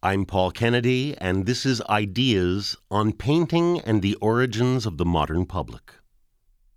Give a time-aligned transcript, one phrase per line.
[0.00, 5.44] I'm Paul Kennedy, and this is Ideas on Painting and the Origins of the Modern
[5.44, 5.92] Public.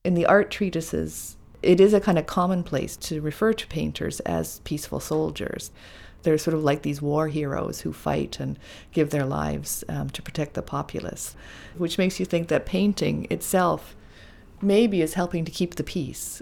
[0.04, 4.62] In the art treatises, it is a kind of commonplace to refer to painters as
[4.62, 5.70] peaceful soldiers.
[6.24, 8.58] They're sort of like these war heroes who fight and
[8.92, 11.36] give their lives um, to protect the populace,
[11.78, 13.96] which makes you think that painting itself
[14.64, 16.42] maybe is helping to keep the peace.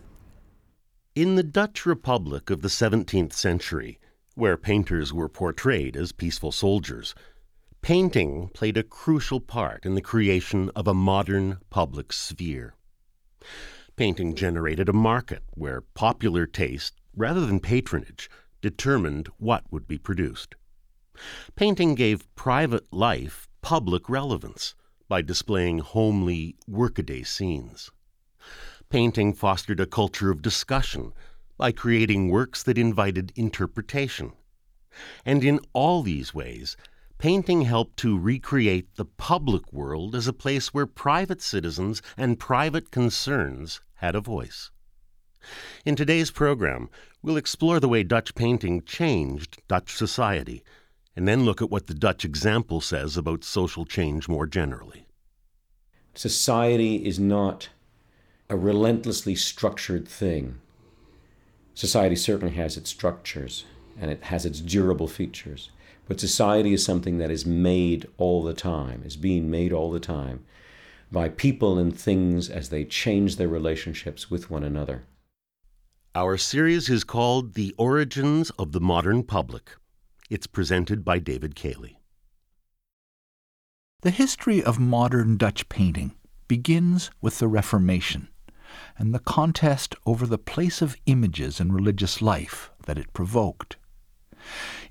[1.13, 3.99] In the Dutch Republic of the 17th century,
[4.39, 7.13] where painters were portrayed as peaceful soldiers,
[7.81, 12.73] painting played a crucial part in the creation of a modern public sphere.
[13.97, 18.29] Painting generated a market where popular taste, rather than patronage,
[18.61, 20.55] determined what would be produced.
[21.55, 24.73] Painting gave private life public relevance
[25.09, 27.91] by displaying homely, workaday scenes.
[28.89, 31.11] Painting fostered a culture of discussion
[31.59, 34.31] by creating works that invited interpretation.
[35.25, 36.77] And in all these ways,
[37.17, 42.91] painting helped to recreate the public world as a place where private citizens and private
[42.91, 44.71] concerns had a voice.
[45.85, 46.89] In today's program,
[47.21, 50.63] we'll explore the way Dutch painting changed Dutch society,
[51.13, 55.07] and then look at what the Dutch example says about social change more generally.
[56.13, 57.67] Society is not
[58.49, 60.59] a relentlessly structured thing.
[61.79, 63.63] Society certainly has its structures
[63.97, 65.69] and it has its durable features,
[66.09, 70.01] but society is something that is made all the time, is being made all the
[70.01, 70.43] time
[71.09, 75.03] by people and things as they change their relationships with one another.
[76.13, 79.71] Our series is called The Origins of the Modern Public.
[80.29, 82.01] It's presented by David Cayley.
[84.01, 86.11] The history of modern Dutch painting
[86.49, 88.27] begins with the Reformation
[88.97, 93.77] and the contest over the place of images in religious life that it provoked.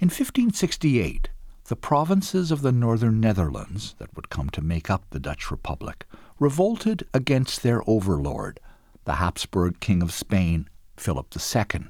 [0.00, 1.30] In 1568,
[1.66, 6.06] the provinces of the northern Netherlands, that would come to make up the Dutch Republic,
[6.38, 8.58] revolted against their overlord,
[9.04, 11.86] the Habsburg King of Spain, Philip II.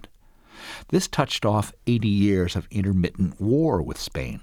[0.88, 4.40] This touched off 80 years of intermittent war with Spain.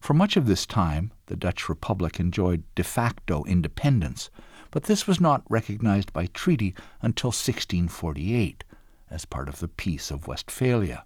[0.00, 4.30] For much of this time, the Dutch Republic enjoyed de facto independence,
[4.70, 8.64] but this was not recognized by treaty until 1648
[9.10, 11.04] as part of the Peace of Westphalia.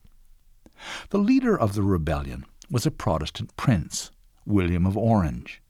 [1.10, 4.10] The leader of the rebellion was a Protestant prince,
[4.46, 5.60] William of Orange.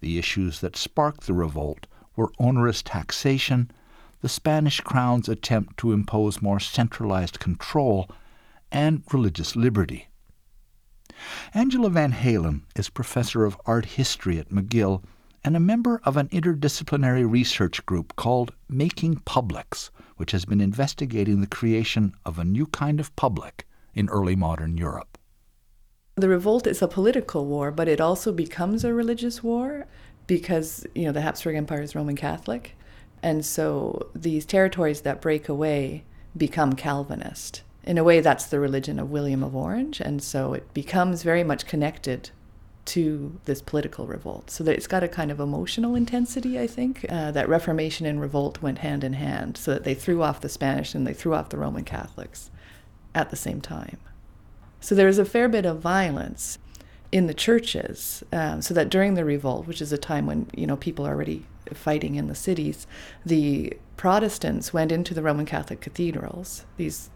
[0.00, 1.86] The issues that sparked the revolt
[2.16, 3.70] were onerous taxation,
[4.20, 8.08] the Spanish crown's attempt to impose more centralized control,
[8.70, 10.08] and religious liberty.
[11.54, 15.02] Angela Vanhaelen is professor of art history at McGill
[15.44, 21.40] and a member of an interdisciplinary research group called Making Publics, which has been investigating
[21.40, 25.18] the creation of a new kind of public in early modern Europe.
[26.16, 29.86] The revolt is a political war, but it also becomes a religious war
[30.26, 32.76] because, you know, the Habsburg Empire is Roman Catholic.
[33.22, 36.04] And so these territories that break away
[36.36, 37.62] become Calvinist.
[37.82, 40.00] In a way, that's the religion of William of Orange.
[40.00, 42.30] And so it becomes very much connected
[42.86, 44.50] to this political revolt.
[44.50, 47.06] So that it's got a kind of emotional intensity, I think.
[47.08, 50.48] Uh, that Reformation and revolt went hand in hand, so that they threw off the
[50.48, 52.50] Spanish and they threw off the Roman Catholics
[53.14, 53.98] at the same time.
[54.80, 56.58] So there was a fair bit of violence
[57.10, 60.66] in the churches, um, so that during the revolt, which is a time when you
[60.66, 62.86] know people are already fighting in the cities,
[63.24, 67.10] the Protestants went into the Roman Catholic cathedrals, these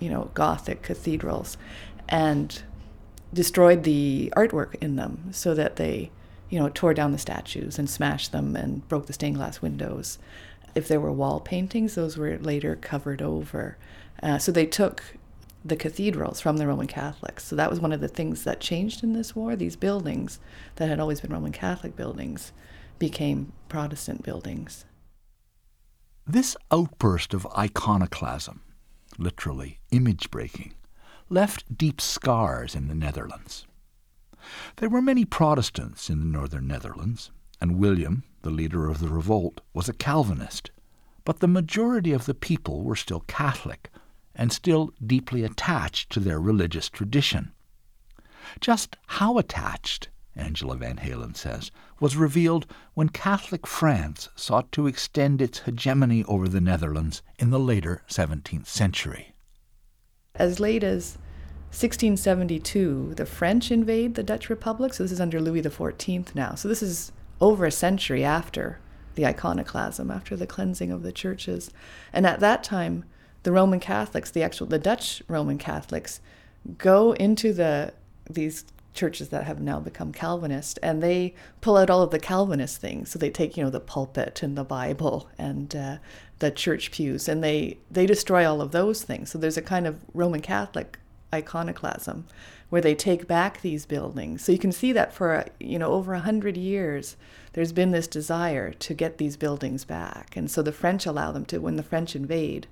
[0.00, 1.56] you know Gothic cathedrals,
[2.08, 2.62] and
[3.32, 6.10] destroyed the artwork in them, so that they
[6.50, 10.18] you know tore down the statues and smashed them and broke the stained glass windows.
[10.74, 13.76] If there were wall paintings, those were later covered over.
[14.22, 15.02] Uh, so they took
[15.64, 17.44] the cathedrals from the Roman Catholics.
[17.44, 19.54] So that was one of the things that changed in this war.
[19.54, 20.40] These buildings
[20.76, 22.52] that had always been Roman Catholic buildings
[22.98, 24.84] became Protestant buildings.
[26.26, 28.62] This outburst of iconoclasm,
[29.18, 30.74] literally image breaking,
[31.32, 33.66] left deep scars in the Netherlands.
[34.76, 39.62] There were many Protestants in the northern Netherlands, and William, the leader of the revolt,
[39.72, 40.70] was a Calvinist,
[41.24, 43.90] but the majority of the people were still Catholic
[44.34, 47.52] and still deeply attached to their religious tradition.
[48.60, 55.60] Just how attached, Angela Vanhaelen says, was revealed when Catholic France sought to extend its
[55.60, 59.34] hegemony over the Netherlands in the later 17th century.
[60.34, 61.18] As late as
[61.72, 66.54] 1672, the French invade the Dutch Republic, so this is under Louis XIV now.
[66.54, 68.78] So this is over a century after
[69.14, 71.70] the iconoclasm, after the cleansing of the churches.
[72.12, 73.06] And at that time,
[73.42, 76.20] the Roman Catholics, the actual the Dutch Roman Catholics,
[76.76, 77.94] go into the
[78.28, 82.82] these churches that have now become Calvinist, and they pull out all of the Calvinist
[82.82, 83.10] things.
[83.10, 85.96] So they take, you know, the pulpit and the Bible and uh,
[86.40, 89.30] the church pews, and they they destroy all of those things.
[89.30, 90.98] So there's a kind of Roman Catholic
[91.32, 92.26] iconoclasm
[92.68, 94.44] where they take back these buildings.
[94.44, 97.16] So you can see that for you know over a hundred years,
[97.52, 101.44] there's been this desire to get these buildings back, and so the French allow them
[101.46, 101.58] to.
[101.58, 102.66] When the French invade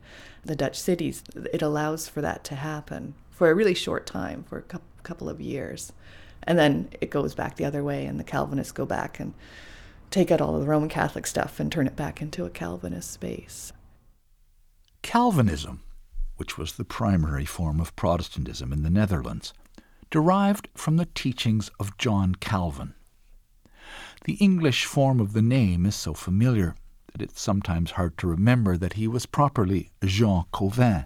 [0.44, 1.22] the Dutch cities,
[1.52, 5.40] it allows for that to happen for a really short time, for a couple of
[5.40, 5.92] years.
[6.42, 9.34] And then it goes back the other way, and the Calvinists go back and
[10.10, 13.10] take out all of the Roman Catholic stuff and turn it back into a Calvinist
[13.10, 13.72] space.
[15.02, 15.82] Calvinism,
[16.40, 19.52] which was the primary form of Protestantism in the Netherlands,
[20.10, 22.94] derived from the teachings of John Calvin.
[24.24, 26.74] The English form of the name is so familiar
[27.12, 31.04] that it's sometimes hard to remember that he was properly Jean Calvin,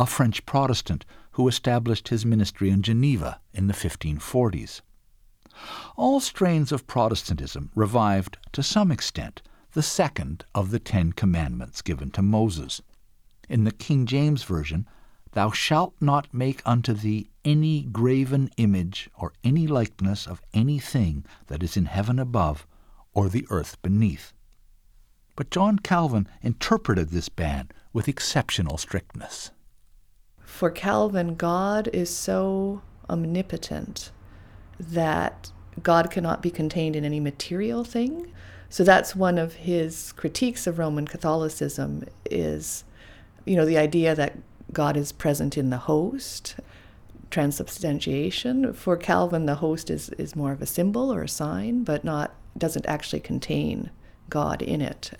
[0.00, 4.80] a French Protestant who established his ministry in Geneva in the 1540s.
[5.96, 9.42] All strains of Protestantism revived, to some extent,
[9.74, 12.82] the second of the Ten Commandments given to Moses.
[13.48, 14.86] In the King James Version,
[15.32, 21.62] Thou shalt not make unto thee any graven image or any likeness of anything that
[21.62, 22.66] is in heaven above
[23.14, 24.32] or the earth beneath.
[25.34, 29.50] But John Calvin interpreted this ban with exceptional strictness
[30.52, 34.12] for Calvin, God is so omnipotent
[34.78, 35.50] that
[35.82, 38.30] God cannot be contained in any material thing.
[38.68, 42.84] So that's one of his critiques of Roman Catholicism is,
[43.44, 44.38] you know, the idea that
[44.72, 46.56] God is present in the host,
[47.30, 48.72] transubstantiation.
[48.72, 52.34] For Calvin, the host is, is more of a symbol or a sign, but not
[52.56, 53.90] doesn't actually contain
[54.28, 55.12] God in it.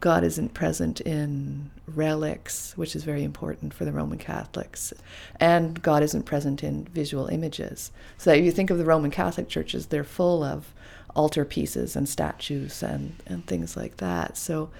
[0.00, 4.92] God isn't present in relics, which is very important for the Roman Catholics,
[5.38, 7.92] and God isn't present in visual images.
[8.16, 10.74] So if you think of the Roman Catholic churches, they're full of
[11.14, 14.36] altar pieces and statues and, and things like that.
[14.36, 14.70] So,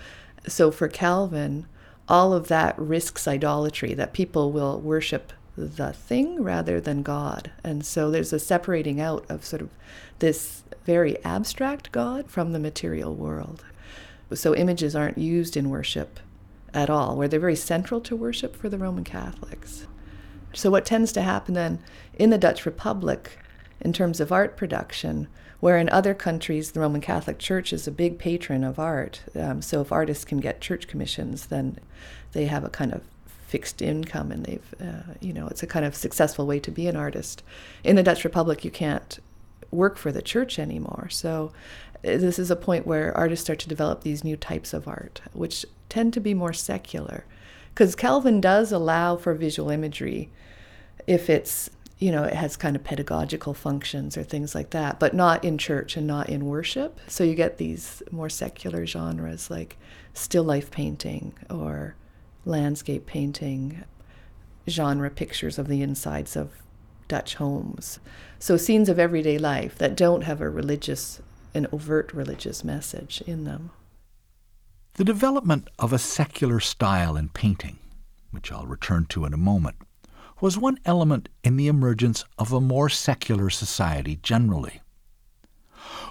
[0.49, 1.67] so for Calvin,
[2.09, 7.51] all of that risks idolatry, that people will worship the thing rather than God.
[7.63, 9.71] And so there's a separating out of sort of
[10.19, 13.65] this very abstract God from the material world.
[14.35, 16.19] So images aren't used in worship
[16.75, 19.87] at all, where they're very central to worship for the Roman Catholics.
[20.55, 21.81] So what tends to happen then
[22.15, 23.39] in the Dutch Republic
[23.81, 25.29] in terms of art production,
[25.63, 29.23] where in other countries the Roman Catholic Church is a big patron of art.
[29.37, 31.79] Um, so if artists can get church commissions, then
[32.33, 33.05] they have a kind of
[33.47, 36.89] fixed income and they've, uh, you know, it's a kind of successful way to be
[36.89, 37.45] an artist.
[37.85, 39.21] In the Dutch Republic, you can't
[39.71, 41.07] work for the church anymore.
[41.11, 41.53] So
[42.03, 45.65] this is a point where artists start to develop these new types of art, which
[45.89, 47.25] tend to be more secular.
[47.73, 50.29] Because Calvin does allow for visual imagery
[51.07, 51.71] if it's,
[52.03, 55.57] you know, it has kind of pedagogical functions or things like that, but not in
[55.57, 56.99] church and not in worship.
[57.07, 59.77] So you get these more secular genres like
[60.13, 61.95] still life painting or
[62.45, 63.85] landscape painting,
[64.69, 66.51] genre pictures of the insides of
[67.07, 68.01] Dutch homes.
[68.41, 71.23] So scenes of everyday life that don't have a religious
[71.55, 73.71] an overt religious message in them.
[74.95, 77.79] The development of a secular style in painting,
[78.33, 79.77] which I'll return to in a moment,
[80.43, 84.81] was one element in the emergence of a more secular society generally.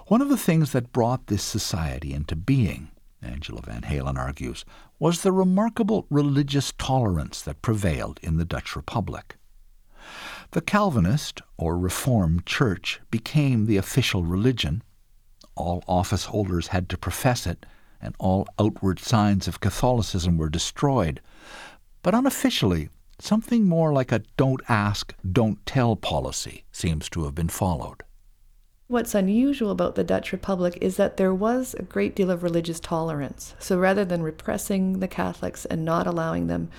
[0.08, 4.64] One of the things that brought this society into being, Angela Vanhaelen argues,
[5.00, 9.36] was the remarkable religious tolerance that prevailed in the Dutch Republic.
[10.52, 14.82] The Calvinist, or Reformed Church, became the official religion,
[15.56, 17.66] all office holders had to profess it,
[18.02, 21.20] and all outward signs of Catholicism were destroyed.
[22.02, 22.88] But unofficially,
[23.22, 28.04] something more like a don't ask, don't tell policy seems to have been followed.
[28.88, 32.80] What's unusual about the Dutch Republic is that there was a great deal of religious
[32.80, 33.56] tolerance.
[33.58, 36.70] So rather than repressing the Catholics and not allowing them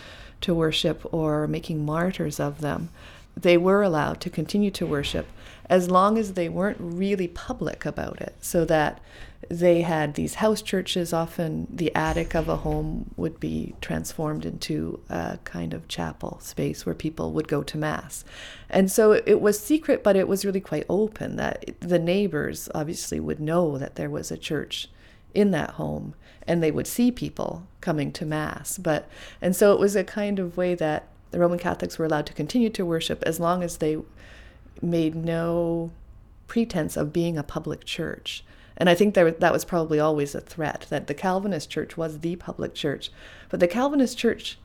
[0.43, 2.91] to worship or making martyrs of them,
[3.35, 5.27] they were allowed to continue to worship
[5.71, 8.35] as long as they weren't really public about it.
[8.41, 9.01] So that
[9.49, 15.01] they had these house churches, often the attic of a home would be transformed into
[15.09, 18.25] a kind of chapel space where people would go to Mass.
[18.71, 23.21] And so it was secret, but it was really quite open that the neighbors obviously
[23.21, 24.89] would know that there was a church
[25.35, 26.15] in that home
[26.47, 28.79] and they would see people coming to Mass.
[28.79, 29.09] But,
[29.41, 32.35] and so it was a kind of way that the Roman Catholics were allowed to
[32.35, 33.99] continue to worship as long as they
[34.81, 35.91] made no
[36.47, 38.45] pretense of being a public church.
[38.83, 42.19] And I think that that was probably always a threat that the Calvinist church was
[42.19, 43.13] the public church.
[43.49, 44.59] But the Calvinist church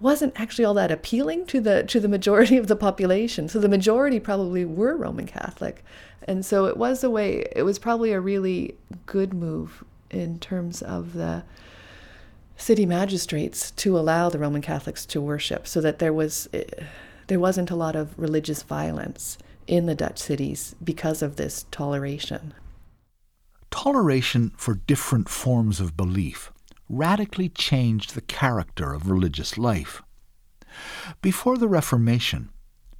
[0.00, 3.48] wasn't actually all that appealing to the to the majority of the population.
[3.48, 5.84] So the majority probably were Roman Catholic.
[6.24, 8.74] And so it was a way it was probably a really
[9.06, 11.44] good move in terms of the
[12.56, 16.64] city magistrates to allow the Roman Catholics to worship so that there was eh,
[17.28, 19.38] there wasn't a lot of religious violence
[19.68, 22.52] in the Dutch cities because of this toleration.
[23.70, 26.52] Toleration for different forms of belief
[26.88, 30.02] radically changed the character of religious life.
[31.22, 32.50] Before the Reformation,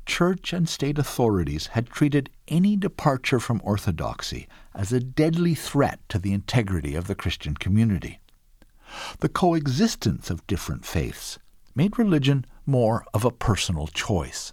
[0.06, 6.18] church and state authorities had treated any departure from orthodoxy as a deadly threat to
[6.18, 8.20] the integrity of the Christian community.
[9.20, 11.38] The coexistence of different faiths
[11.75, 14.52] made religion more of a personal choice.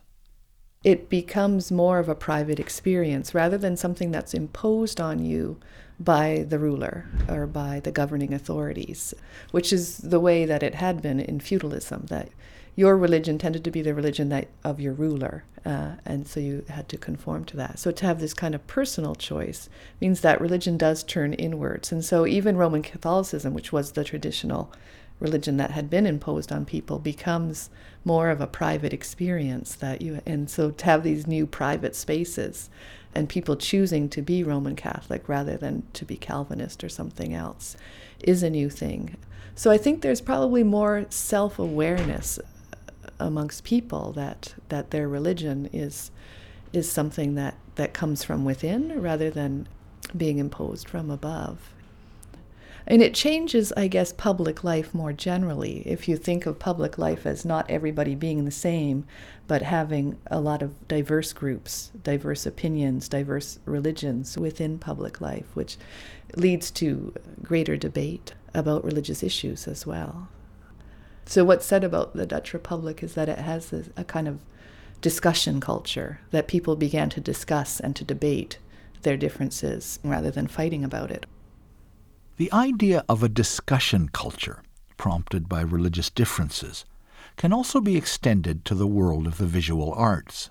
[0.84, 5.60] It becomes more of a private experience rather than something that's imposed on you
[6.03, 9.13] by the ruler or by the governing authorities,
[9.51, 12.29] which is the way that it had been in feudalism, that
[12.75, 16.65] your religion tended to be the religion that, of your ruler, uh, and so you
[16.69, 17.77] had to conform to that.
[17.79, 19.69] So to have this kind of personal choice
[20.01, 21.91] means that religion does turn inwards.
[21.91, 24.72] And so even Roman Catholicism, which was the traditional
[25.19, 27.69] religion that had been imposed on people, becomes
[28.03, 32.69] more of a private experience that you and so to have these new private spaces
[33.15, 37.75] and people choosing to be Roman Catholic rather than to be Calvinist or something else
[38.20, 39.17] is a new thing.
[39.55, 42.39] So I think there's probably more self awareness
[43.20, 46.12] amongst people that, that their religion is,
[46.72, 49.67] is something that, that comes from within rather than
[50.15, 51.73] being imposed from above.
[52.86, 55.84] And it changes, I guess, public life more generally.
[55.86, 59.06] If you think of public life as not everybody being the same,
[59.48, 65.78] but having a lot of diverse groups, diverse opinions, diverse religions within public life, which
[66.36, 70.28] leads to greater debate about religious issues as well.
[71.25, 74.40] So, what's said about the Dutch Republic is that it has a, a kind of
[75.00, 78.58] discussion culture, that people began to discuss and to debate
[79.04, 81.25] their differences rather than fighting about it.
[82.38, 84.63] The idea of a discussion culture,
[84.98, 86.84] prompted by religious differences,
[87.38, 90.50] can also be extended to the world of the visual arts.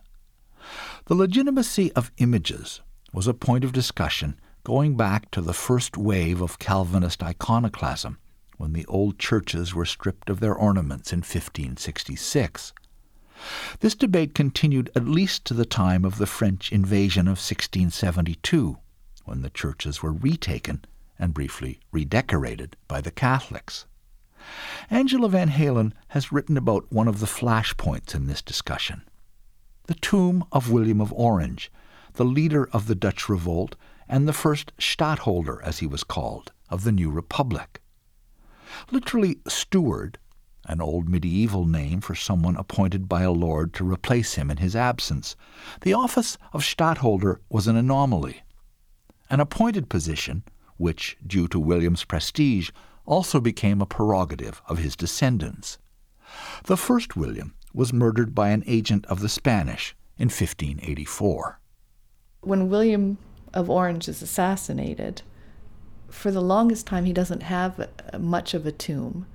[1.07, 6.41] The legitimacy of images was a point of discussion going back to the first wave
[6.41, 8.17] of Calvinist iconoclasm,
[8.59, 12.73] when the old churches were stripped of their ornaments in 1566.
[13.81, 18.79] This debate continued at least to the time of the French invasion of 1672,
[19.25, 20.85] when the churches were retaken
[21.19, 23.87] and briefly redecorated by the Catholics.
[24.91, 29.03] Angela Vanhaelen has written about one of the flashpoints in this discussion
[29.87, 31.71] the tomb of William of Orange,
[32.15, 33.75] the leader of the Dutch revolt
[34.09, 37.81] and the first stadtholder, as he was called, of the new republic.
[38.91, 40.19] Literally, steward,
[40.67, 44.77] an old medieval name for someone appointed by a lord to replace him in his
[44.77, 45.35] absence,
[45.81, 48.43] the office of stadtholder was an anomaly.
[49.29, 50.45] An appointed position
[50.77, 52.71] which, due to William's prestige,
[53.05, 55.79] also became a prerogative of his descendants.
[56.65, 61.61] The first William was murdered by an agent of the Spanish in 1584.
[62.43, 63.19] When William
[63.55, 65.23] of Orange is assassinated,
[66.13, 67.89] for the longest time he doesn't have
[68.19, 69.27] much of a tomb.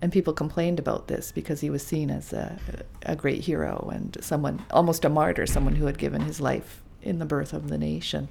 [0.00, 2.58] And people complained about this because he was seen as a,
[3.04, 7.18] a great hero and someone, almost a martyr, someone who had given his life in
[7.18, 8.28] the birth of the nation.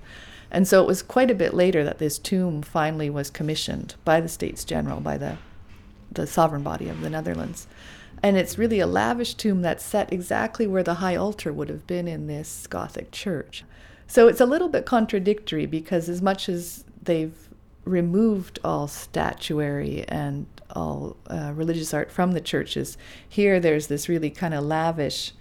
[0.52, 4.22] And so it was quite a bit later that this tomb finally was commissioned by
[4.22, 5.38] the States General, by the,
[6.12, 7.68] the sovereign body of the Netherlands.
[8.24, 11.86] And it's really a lavish tomb that's set exactly where the high altar would have
[11.86, 13.64] been in this Gothic church.
[14.08, 17.36] So it's a little bit contradictory because, as much as they've
[17.84, 24.30] removed all statuary and all uh, religious art from the churches, here there's this really
[24.30, 25.34] kind of lavish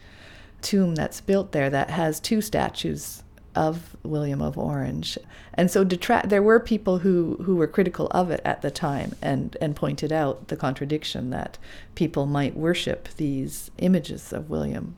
[0.62, 3.22] tomb that's built there that has two statues
[3.56, 5.18] of William of Orange.
[5.54, 9.16] And so detract, there were people who, who were critical of it at the time
[9.22, 11.58] and, and pointed out the contradiction that
[11.94, 14.96] people might worship these images of William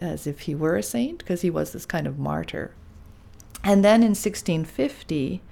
[0.00, 2.74] as if he were a saint, because he was this kind of martyr.
[3.64, 5.42] And then in 1650,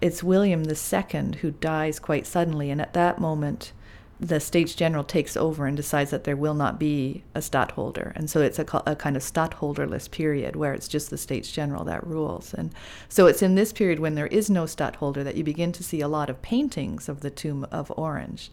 [0.00, 3.72] it's William II who dies quite suddenly, and at that moment,
[4.18, 8.12] the States General takes over and decides that there will not be a stadtholder.
[8.16, 11.84] And so it's a, a, kind of stadtholderless period where it's just the States General
[11.84, 12.54] that rules.
[12.54, 12.72] And
[13.08, 16.00] so it's in this period when there is no stadtholder that you begin to see
[16.00, 18.50] a lot of paintings of the Tomb of Orange.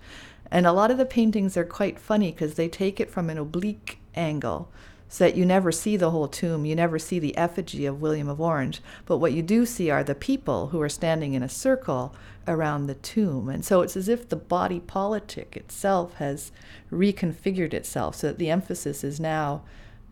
[0.51, 3.37] And a lot of the paintings are quite funny because they take it from an
[3.37, 4.69] oblique angle
[5.13, 8.27] so that you never see the whole tomb, you never see the effigy of William
[8.27, 11.49] of Orange, but what you do see are the people who are standing in a
[11.49, 12.15] circle
[12.47, 13.49] around the tomb.
[13.49, 16.51] And so it's as if the body politic itself has
[16.91, 19.63] reconfigured itself so that the emphasis is now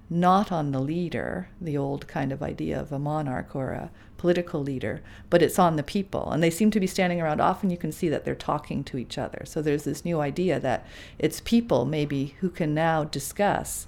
[0.10, 4.62] not on the leader, the old kind of idea of a monarch or a political
[4.62, 6.30] leader, but it's on the people.
[6.32, 7.40] And they seem to be standing around.
[7.40, 9.44] Often you can see that they're talking to each other.
[9.46, 10.86] So there's this new idea that
[11.18, 13.88] it's people, maybe, who can now discuss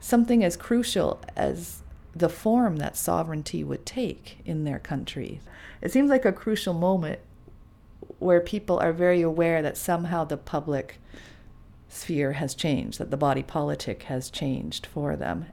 [0.00, 1.82] something as crucial as
[2.14, 5.40] the form that sovereignty would take in their country.
[5.80, 7.20] It seems like a crucial moment
[8.22, 10.98] where people are very aware that somehow the public
[11.88, 15.46] sphere has changed, that the body politic has changed for them,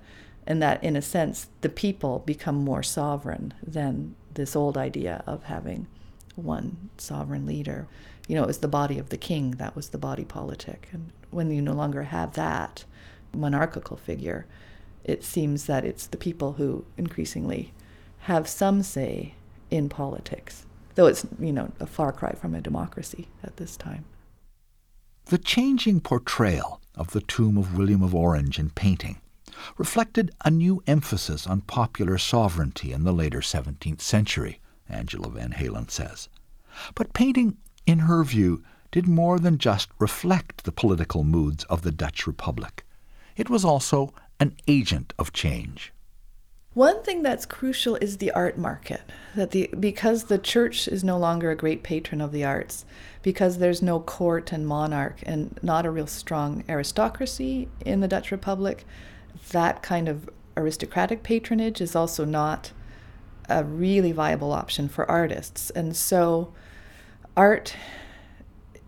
[0.47, 5.43] and that in a sense the people become more sovereign than this old idea of
[5.43, 5.88] having
[6.35, 7.88] one sovereign leader.
[8.27, 10.88] You know, it was the body of the king that was the body politic.
[10.91, 12.85] And when you no longer have that,
[13.33, 14.45] monarchical figure,
[15.03, 17.73] it seems that it's the people who increasingly
[18.21, 19.33] have some say
[19.71, 20.65] in politics,
[20.96, 24.05] though it's, you know, a far cry from a democracy at this time.
[25.25, 29.22] The changing portrayal of the tomb of William of Orange in painting
[29.77, 36.29] reflected a new emphasis on popular sovereignty in the later 17th century, Angela Vanhaelen says.
[36.96, 41.91] But painting, in her view, did more than just reflect the political moods of the
[41.91, 42.86] Dutch Republic
[43.39, 45.93] it was also an agent of change.
[46.75, 49.01] One thing that's crucial is the art market.
[49.35, 52.85] That the because the church is no longer a great patron of the arts,
[53.23, 58.31] because there's no court and monarch and not a real strong aristocracy in the Dutch
[58.31, 58.85] Republic,
[59.51, 62.71] that kind of aristocratic patronage is also not
[63.49, 65.71] a really viable option for artists.
[65.71, 66.53] And so
[67.35, 67.75] art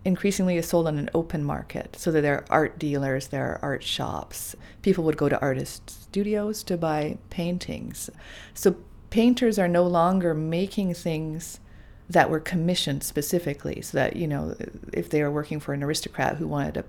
[0.04, 3.58] increasingly is sold on an open market so that there are art dealers, there are
[3.62, 4.56] art shops.
[4.82, 8.10] People would go to artist studios to buy paintings.
[8.54, 8.76] So
[9.10, 11.60] painters are no longer making things
[12.08, 14.56] that were commissioned specifically so that you know
[14.92, 16.84] if they were working for an aristocrat who wanted a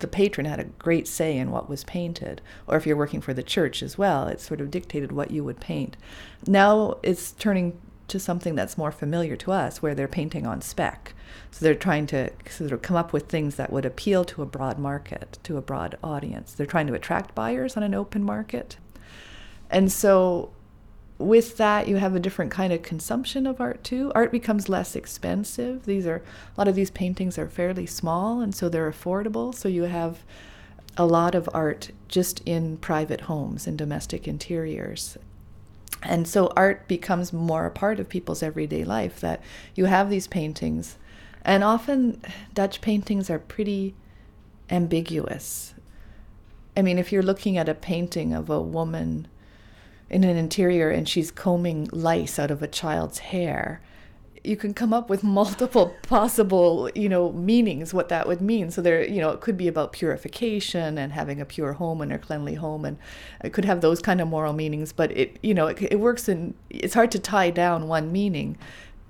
[0.00, 3.34] the patron had a great say in what was painted or if you're working for
[3.34, 5.96] the church as well it sort of dictated what you would paint
[6.46, 11.14] now it's turning to something that's more familiar to us, where they're painting on spec.
[11.50, 14.46] So they're trying to sort of come up with things that would appeal to a
[14.46, 16.52] broad market, to a broad audience.
[16.52, 18.76] They're trying to attract buyers on an open market.
[19.70, 20.50] And so
[21.18, 24.12] with that, you have a different kind of consumption of art too.
[24.14, 25.84] Art becomes less expensive.
[25.84, 26.22] These are
[26.56, 29.54] a lot of these paintings are fairly small, and so they're affordable.
[29.54, 30.20] So you have
[30.96, 35.18] a lot of art just in private homes and domestic interiors
[36.02, 39.42] and so art becomes more a part of people's everyday life that
[39.74, 40.96] you have these paintings.
[41.44, 42.20] And often
[42.54, 43.94] dutch paintings are pretty
[44.70, 45.74] ambiguous.
[46.76, 49.26] I mean if you're looking at a painting of a woman
[50.10, 53.80] in an interior and she's combing lice out of a child's hair
[54.48, 58.70] you can come up with multiple possible you know meanings what that would mean.
[58.70, 62.12] So there you know it could be about purification and having a pure home and
[62.12, 62.98] a cleanly home and
[63.44, 66.28] it could have those kind of moral meanings but it you know it, it works
[66.28, 68.56] in it's hard to tie down one meaning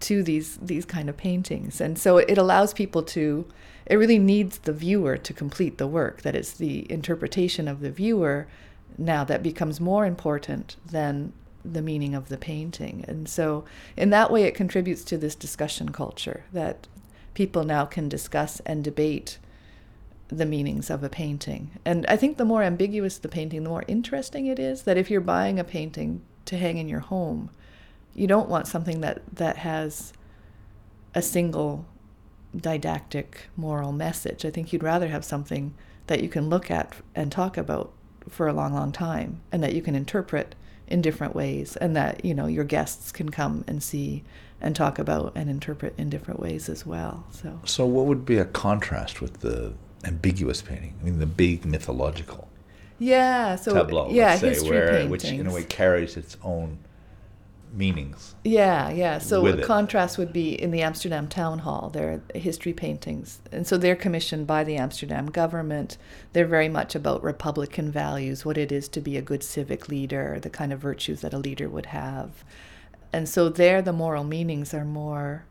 [0.01, 1.81] to these these kind of paintings.
[1.81, 3.47] And so it allows people to
[3.87, 6.23] it really needs the viewer to complete the work.
[6.23, 8.49] That it's the interpretation of the viewer
[8.97, 11.33] now that becomes more important than
[11.73, 13.05] the meaning of the painting.
[13.09, 13.65] And so,
[13.97, 16.87] in that way, it contributes to this discussion culture that
[17.35, 19.39] people now can discuss and debate
[20.29, 21.71] the meanings of a painting.
[21.85, 24.83] And I think the more ambiguous the painting, the more interesting it is.
[24.83, 27.51] That if you're buying a painting to hang in your home,
[28.15, 30.13] you don't want something that, that has
[31.15, 31.87] a single
[32.57, 34.45] didactic moral message.
[34.45, 35.75] I think you'd rather have something
[36.07, 37.93] that you can look at and talk about
[38.29, 40.55] for a long, long time and that you can interpret
[40.89, 44.25] in different ways and that you know your guests can come and see
[44.61, 48.39] and talk about and interpret in different ways as well so so what would be
[48.39, 49.73] a contrast with the
[50.05, 52.49] ambiguous painting i mean the big mythological
[52.99, 55.11] yeah so tableau yeah let's say, history where, paintings.
[55.11, 56.79] which in a way carries its own
[57.73, 58.35] meanings.
[58.45, 59.19] Yeah, yeah.
[59.19, 61.91] So a contrast would be in the Amsterdam Town Hall.
[61.91, 65.99] There are history paintings, and so they're commissioned by the Amsterdam government.
[66.33, 70.39] They're very much about Republican values, what it is to be a good civic leader,
[70.41, 72.45] the kind of virtues that a leader would have,
[73.13, 75.45] and so there the moral meanings are more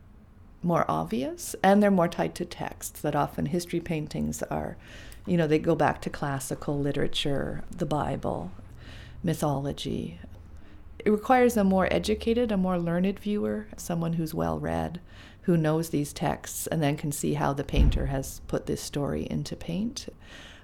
[0.63, 4.75] more obvious and they're more tied to texts that often history paintings are
[5.25, 8.51] you know they go back to classical literature the bible
[9.23, 10.19] mythology
[11.07, 14.99] it requires a more educated, a more learned viewer, someone who's well read,
[15.43, 19.25] who knows these texts, and then can see how the painter has put this story
[19.31, 20.09] into paint.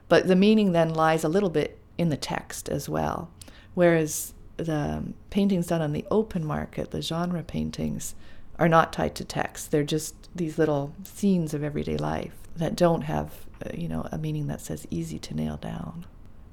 [0.10, 3.32] But the meaning then lies a little bit in the text as well.
[3.74, 8.14] Whereas the paintings done on the open market, the genre paintings,
[8.60, 9.72] are not tied to text.
[9.72, 14.18] They're just these little scenes of everyday life that don't have, uh, you know, a
[14.18, 16.06] meaning that says easy to nail down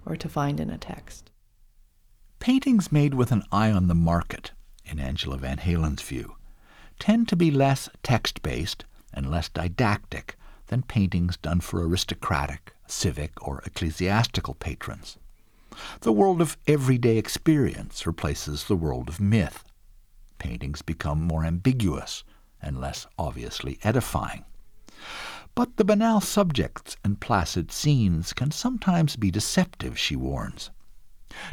[0.07, 1.30] or to find in a text.
[2.41, 4.53] Paintings made with an eye on the market,
[4.87, 6.37] in Angela Vanhaelen's view,
[6.99, 13.47] tend to be less text based and less didactic than paintings done for aristocratic, civic,
[13.47, 15.19] or ecclesiastical patrons.
[16.01, 19.63] The world of everyday experience replaces the world of myth.
[20.39, 22.25] Paintings become more ambiguous
[22.63, 24.47] and less obviously edifying.
[25.55, 30.71] But the banal subjects and placid scenes can sometimes be deceptive, she warns.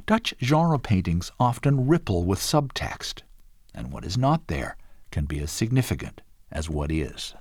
[0.06, 3.22] Dutch genre paintings often ripple with subtext,
[3.74, 4.78] and what is not there
[5.12, 7.34] can be as significant as what is.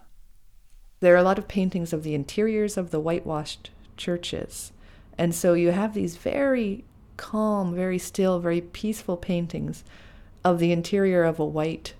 [1.00, 4.72] There are a lot of paintings of the interiors of the whitewashed churches.
[5.18, 6.84] And so you have these very
[7.16, 9.84] calm, very still, very peaceful paintings
[10.44, 11.94] of the interior of a white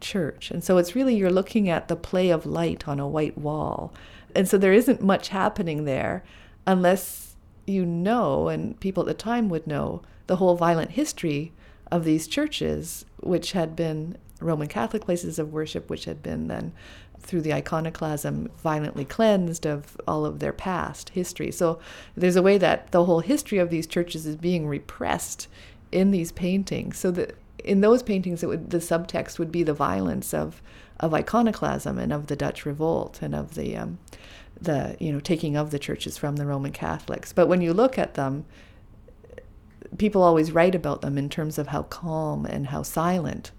[0.00, 0.50] church.
[0.50, 3.92] And so it's really you're looking at the play of light on a white wall.
[4.34, 6.24] And so there isn't much happening there
[6.66, 7.21] unless
[7.66, 11.52] you know, and people at the time would know, the whole violent history
[11.90, 16.72] of these churches, which had been Roman Catholic places of worship, which had been then
[17.20, 21.52] through the iconoclasm violently cleansed of all of their past history.
[21.52, 21.78] So
[22.16, 25.46] there's a way that the whole history of these churches is being repressed
[25.92, 26.98] in these paintings.
[26.98, 30.60] So that in those paintings, it would the subtext would be the violence of
[30.98, 33.98] of iconoclasm and of the Dutch revolt and of the um,
[34.62, 37.32] the you know taking of the churches from the Roman Catholics.
[37.32, 38.44] But when you look at them,
[39.98, 43.52] people always write about them in terms of how calm and how silent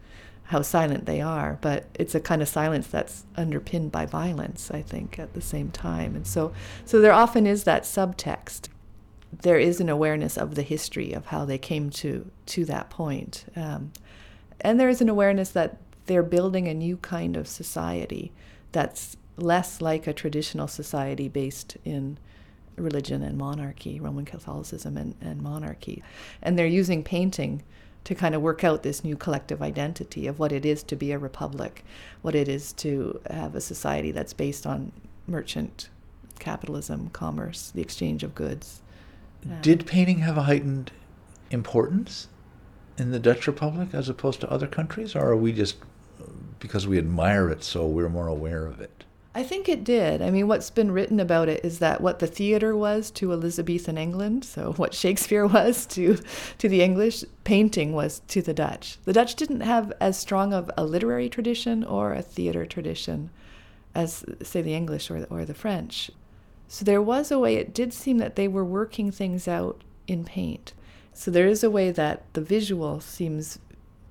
[0.48, 1.58] how silent they are.
[1.62, 5.72] But it's a kind of silence that's underpinned by violence i think at the same
[5.72, 6.16] time.
[6.16, 6.54] And so
[6.86, 8.70] so there often is that subtext.
[9.42, 13.46] There is an awareness of the history of how they came to to that point.
[13.56, 13.92] Um,
[14.62, 18.32] and there is an awareness that they're building a new kind of society
[18.72, 22.18] that's less like a traditional society based in
[22.76, 26.04] religion and monarchy, Roman Catholicism and, and monarchy.
[26.42, 27.64] And they're using painting
[28.04, 31.12] to kind of work out this new collective identity of what it is to be
[31.12, 31.86] a republic,
[32.22, 34.92] what it is to have a society that's based on
[35.28, 35.90] merchant
[36.40, 38.82] capitalism, commerce, the exchange of goods.
[39.62, 40.92] Did um, painting have a heightened
[41.52, 42.28] importance
[42.98, 45.78] in the Dutch Republic as opposed to other countries, or are we just
[46.60, 49.04] because we admire it so we're more aware of it?
[49.36, 50.22] I think it did.
[50.22, 53.98] I mean, what's been written about it is that what the theater was to Elizabethan
[53.98, 56.18] England, so what Shakespeare was to
[56.60, 58.98] to the English, painting was to the Dutch.
[59.06, 63.32] The Dutch didn't have as strong of a literary tradition or a theater tradition
[63.96, 66.12] as say the English or or the French.
[66.68, 70.26] So there was a way it did seem that they were working things out in
[70.26, 70.74] paint.
[71.14, 73.60] So there is a way that the visual seems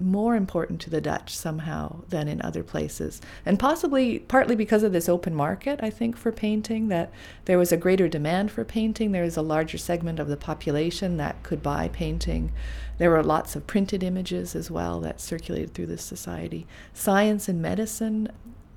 [0.02, 3.20] more important to the Dutch somehow than in other places.
[3.46, 7.12] And possibly partly because of this open market, I think, for painting, that
[7.44, 9.12] there was a greater demand for painting.
[9.12, 12.52] There was a larger segment of the population that could buy painting.
[12.98, 16.66] There were lots of printed images as well that circulated through this society.
[16.92, 18.30] Science and medicine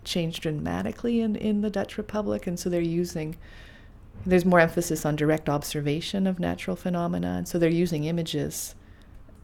[0.04, 3.36] changed dramatically in, in the Dutch Republic, and so they're using
[4.26, 8.74] there's more emphasis on direct observation of natural phenomena, and so they're using images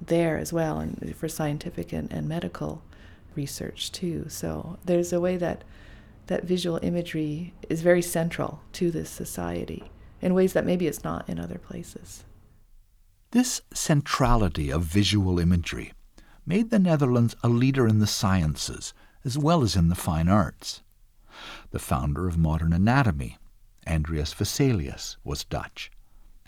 [0.07, 2.81] there as well, and for scientific and, and medical
[3.35, 4.25] research too.
[4.27, 5.63] So there's a way that
[6.27, 11.27] that visual imagery is very central to this society in ways that maybe it's not
[11.27, 12.23] in other places.
[13.31, 15.93] This centrality of visual imagery
[16.45, 20.81] made the Netherlands a leader in the sciences as well as in the fine arts.
[21.71, 23.37] The founder of modern anatomy,
[23.87, 25.91] Andreas Vesalius, was Dutch,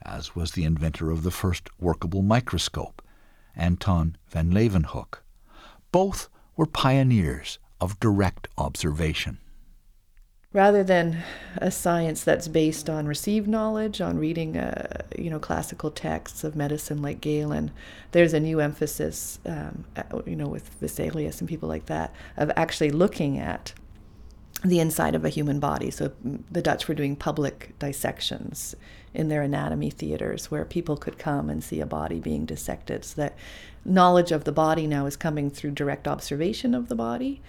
[0.02, 3.02] as was the inventor of the first workable microscope
[3.56, 5.20] Anton van Leeuwenhoek.
[5.92, 9.39] Both were pioneers of direct observation.
[10.54, 11.24] Rather than
[11.58, 16.56] a science that's based on received knowledge, on reading, uh, you know, classical texts of
[16.56, 17.72] medicine like Galen,
[18.12, 19.84] there's a new emphasis, um,
[20.28, 23.74] you know, with Vesalius and people like that, of actually looking at
[24.63, 25.89] the inside of a human body.
[25.89, 26.12] So
[26.52, 28.76] the Dutch were doing public dissections
[29.13, 33.06] in their anatomy theaters where people could come and see a body being dissected.
[33.06, 33.36] So that
[33.86, 37.41] knowledge of the body now is coming through direct observation of the body.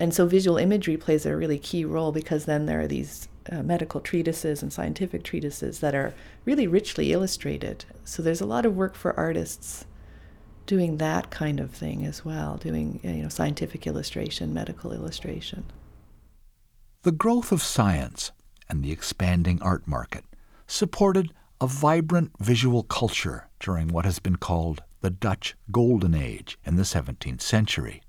[0.00, 3.62] And so visual imagery plays a really key role because then there are these uh,
[3.62, 7.84] medical treatises and scientific treatises that are really richly illustrated.
[8.04, 9.84] So there's a lot of work for artists
[10.66, 15.64] doing that kind of thing as well, doing you know scientific illustration, medical illustration.
[17.02, 18.30] The growth of science
[18.68, 20.24] and the expanding art market
[20.66, 26.76] supported a vibrant visual culture during what has been called the Dutch Golden Age in
[26.76, 28.02] the 17th century.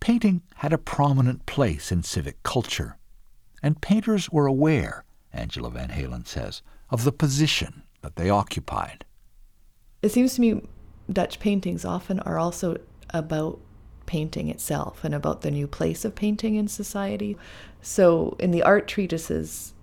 [0.00, 2.96] Painting had a prominent place in civic culture,
[3.62, 9.04] and painters were aware, Angela Vanhaelen says, of the position that they occupied.
[10.02, 10.62] It seems to me
[11.10, 12.78] Dutch paintings often are also
[13.10, 13.60] about
[14.06, 17.36] painting itself and about the new place of painting in society.
[17.82, 19.73] So, in the art treatises,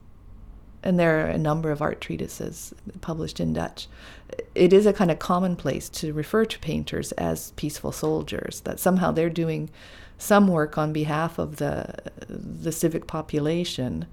[0.84, 3.88] and there are a number of art treatises published in Dutch,
[4.56, 9.12] it is a kind of commonplace to refer to painters as peaceful soldiers, that somehow
[9.12, 9.70] they're doing
[10.18, 11.96] some work on behalf of the,
[12.28, 14.06] the civic population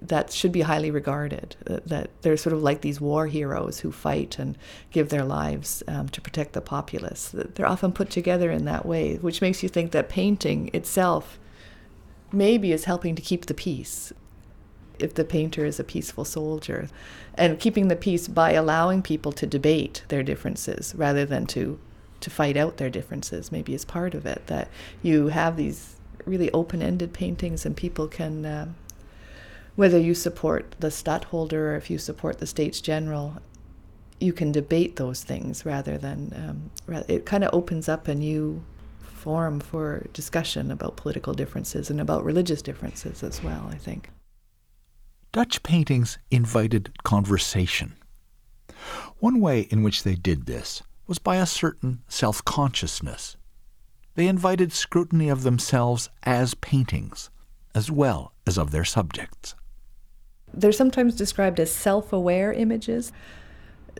[0.00, 1.54] that should be highly regarded.
[1.64, 4.58] That they're sort of like these war heroes who fight and
[4.90, 7.30] give their lives um, to protect the populace.
[7.32, 11.38] They're often put together in that way, which makes you think that painting itself
[12.32, 14.12] maybe is helping to keep the peace.
[14.98, 16.88] If the painter is a peaceful soldier,
[17.34, 21.78] and keeping the peace by allowing people to debate their differences rather than to
[22.20, 24.46] to fight out their differences, maybe is part of it.
[24.46, 24.68] That
[25.02, 28.46] you have these really open-ended paintings, and people can.
[28.46, 28.74] Um,
[29.74, 33.38] whether you support the stadtholder or if you support the States General,
[34.20, 38.62] you can debate those things rather than um, it kind of opens up a new
[39.00, 44.10] forum for discussion about political differences and about religious differences as well, I think.
[45.32, 47.94] Dutch paintings invited conversation.
[49.18, 53.38] One way in which they did this was by a certain self consciousness.
[54.14, 57.30] They invited scrutiny of themselves as paintings,
[57.74, 59.54] as well as of their subjects.
[60.52, 63.10] They're sometimes described as self aware images.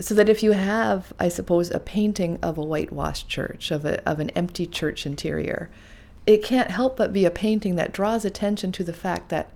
[0.00, 4.06] So that if you have, I suppose, a painting of a whitewashed church, of, a,
[4.06, 5.70] of an empty church interior,
[6.26, 9.50] it can't help but be a painting that draws attention to the fact that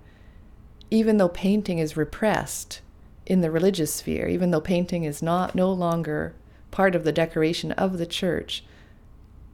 [0.89, 2.81] even though painting is repressed
[3.25, 6.33] in the religious sphere, even though painting is not no longer
[6.71, 8.63] part of the decoration of the church,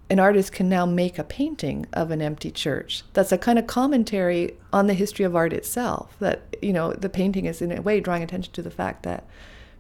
[0.10, 3.04] an artist can now make a painting of an empty church.
[3.14, 6.16] That's a kind of commentary on the history of art itself.
[6.20, 9.26] That, you know, the painting is in a way drawing attention to the fact that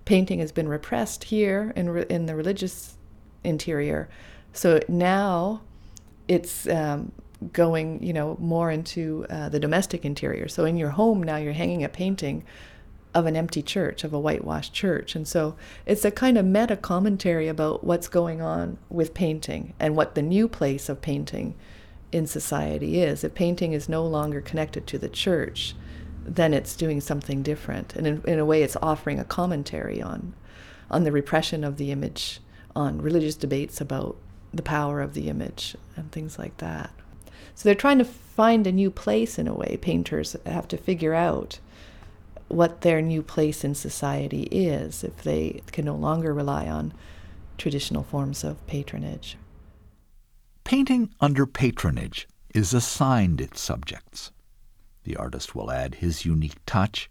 [0.05, 2.97] painting has been repressed here in, re- in the religious
[3.43, 4.09] interior.
[4.53, 5.61] So now
[6.27, 7.11] it's um,
[7.51, 10.47] going, you know, more into uh, the domestic interior.
[10.47, 12.43] So in your home now you're hanging a painting
[13.13, 15.15] of an empty church, of a whitewashed church.
[15.15, 19.95] And so it's a kind of meta commentary about what's going on with painting and
[19.95, 21.55] what the new place of painting
[22.11, 23.23] in society is.
[23.23, 25.75] If painting is no longer connected to the church,
[26.25, 27.95] then it's doing something different.
[27.95, 30.33] And in, in a way, it's offering a commentary on,
[30.89, 32.39] on the repression of the image,
[32.75, 34.15] on religious debates about
[34.53, 36.91] the power of the image, and things like that.
[37.55, 39.77] So they're trying to find a new place in a way.
[39.81, 41.59] Painters have to figure out
[42.47, 46.93] what their new place in society is if they can no longer rely on
[47.57, 49.37] traditional forms of patronage.
[50.63, 54.31] Painting under patronage is assigned its subjects.
[55.03, 57.09] The artist will add his unique touch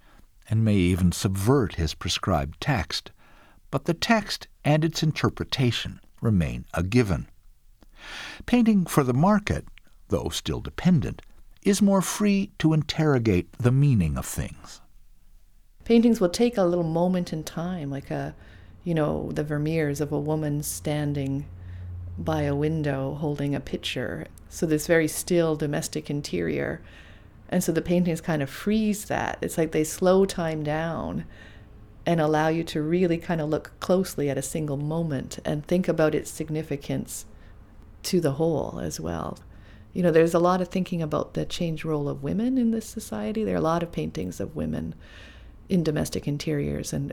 [0.48, 3.10] and may even subvert his prescribed text,
[3.70, 7.28] but the text and its interpretation remain a given.
[8.46, 9.64] Painting for the market,
[10.12, 11.20] though still dependent,
[11.62, 14.80] is more free to interrogate the meaning of things
[15.84, 18.34] paintings will take a little moment in time, like a,
[18.84, 21.46] you know, the Vermeers of a woman standing
[22.18, 24.26] by a window holding a picture.
[24.48, 26.80] So this very still domestic interior.
[27.48, 29.38] And so the paintings kind of freeze that.
[29.40, 31.24] It's like they slow time down
[32.04, 35.88] and allow you to really kind of look closely at a single moment and think
[35.88, 37.26] about its significance
[38.04, 39.38] to the whole as well.
[39.92, 42.86] You know, there's a lot of thinking about the change role of women in this
[42.86, 43.44] society.
[43.44, 44.94] There are a lot of paintings of women
[45.68, 47.12] in domestic interiors and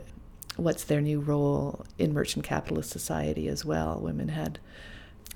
[0.56, 3.98] what's their new role in merchant capitalist society as well.
[4.00, 4.58] Women had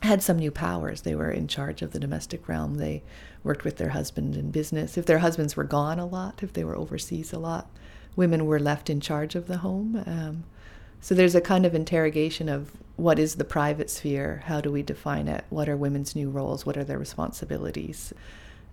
[0.03, 1.03] had some new powers.
[1.03, 2.77] They were in charge of the domestic realm.
[2.77, 3.03] They
[3.43, 4.99] worked with their husband in business.
[4.99, 7.71] If their husbands were gone a lot, if they were overseas a lot,
[8.17, 10.03] women were left in charge of the home.
[10.07, 10.45] Um,
[11.05, 14.43] so there's a kind of interrogation of what is the private sphere?
[14.47, 15.45] How do we define it?
[15.51, 16.65] What are women's new roles?
[16.65, 18.15] What are their responsibilities?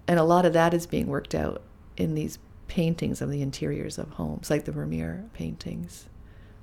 [0.07, 1.61] And a lot of that is being worked out
[1.97, 2.39] in these
[2.69, 6.07] paintings of the interiors of homes, like the Vermeer paintings.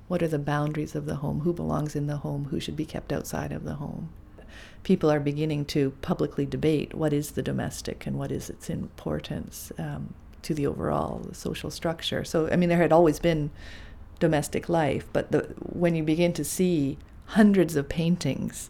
[0.07, 1.41] What are the boundaries of the home?
[1.41, 2.45] Who belongs in the home?
[2.45, 4.09] Who should be kept outside of the home?
[4.81, 9.71] People are beginning to publicly debate what is the domestic and what is its importance
[9.77, 12.23] um, to the overall social structure.
[12.23, 13.51] So, I mean, there had always been
[14.19, 18.69] domestic life, but the, when you begin to see hundreds of paintings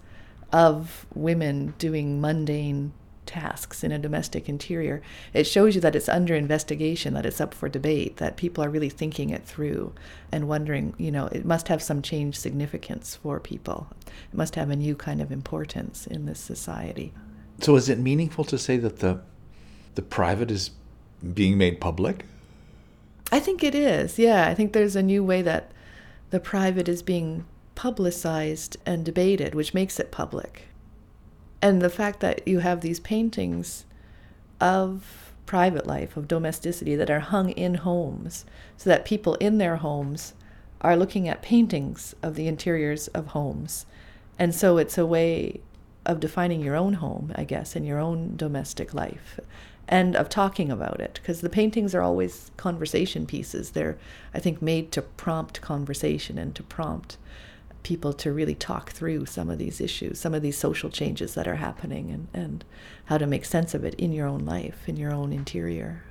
[0.52, 2.92] of women doing mundane
[3.26, 5.02] tasks in a domestic interior,
[5.34, 8.70] it shows you that it's under investigation, that it's up for debate, that people are
[8.70, 9.94] really thinking it through
[10.32, 13.88] and wondering, you know, it must have some change significance for people.
[14.08, 17.14] It must have a new kind of importance in this society.
[17.62, 19.22] So is it meaningful to say that the
[19.96, 20.72] the private is
[21.34, 22.26] being made public?
[23.32, 24.18] I think it is.
[24.18, 25.72] Yeah, I think there's a new way that
[26.32, 30.68] the private is being publicized and debated, which makes it public.
[31.62, 33.86] And the fact that you have these paintings
[34.60, 38.46] of private life, of domesticity, that are hung in homes,
[38.78, 40.34] so that people in their homes
[40.82, 43.86] are looking at paintings of the interiors of homes.
[44.38, 45.60] And so it's a way
[46.06, 49.40] of defining your own home, I guess, and your own domestic life,
[49.90, 51.20] and of talking about it.
[51.22, 53.72] Because the paintings are always conversation pieces.
[53.72, 53.98] They're,
[54.34, 57.18] I think, made to prompt conversation and to prompt
[57.82, 61.48] people to really talk through some of these issues, some of these social changes that
[61.48, 62.66] are happening, and, and
[63.06, 66.04] how to make sense of it in your own life, in your own interior.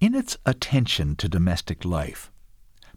[0.00, 2.32] In its attention to domestic life,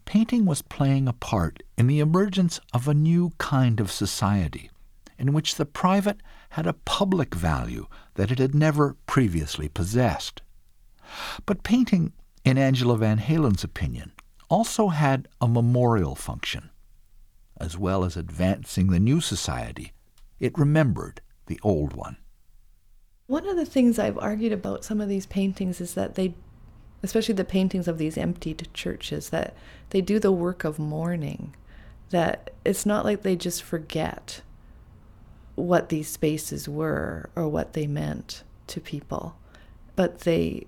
[0.04, 4.70] painting was playing a part in the emergence of a new kind of society
[5.18, 10.42] in which the private had a public value that it had never previously possessed.
[11.46, 12.12] But painting,
[12.44, 14.12] in Angela Vanhaelen's opinion,
[14.48, 16.70] also had a memorial function
[17.56, 19.92] as well as advancing the new society,
[20.40, 22.16] it remembered the old one.
[23.26, 26.34] One of the things I've argued about some of these paintings is that they,
[27.02, 29.54] especially the paintings of these emptied churches, that
[29.90, 31.54] they do the work of mourning.
[32.10, 34.42] That it's not like they just forget
[35.54, 39.36] what these spaces were or what they meant to people,
[39.96, 40.66] but they,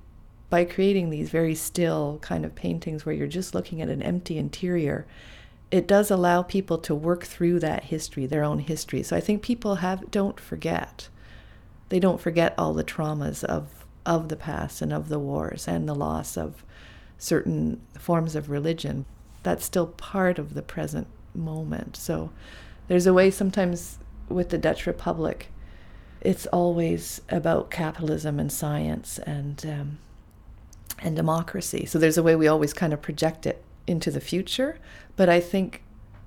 [0.50, 4.38] by creating these very still kind of paintings where you're just looking at an empty
[4.38, 5.06] interior,
[5.70, 9.02] it does allow people to work through that history, their own history.
[9.02, 11.08] So I think people have don't forget.
[11.88, 15.88] They don't forget all the traumas of of the past and of the wars and
[15.88, 16.64] the loss of
[17.18, 19.04] certain forms of religion.
[19.42, 21.96] That's still part of the present moment.
[21.96, 22.30] So
[22.86, 25.48] there's a way sometimes with the Dutch Republic,
[26.20, 29.98] it's always about capitalism and science and um,
[30.98, 31.84] and democracy.
[31.86, 34.78] So there's a way we always kind of project it into the future.
[35.14, 35.82] But I think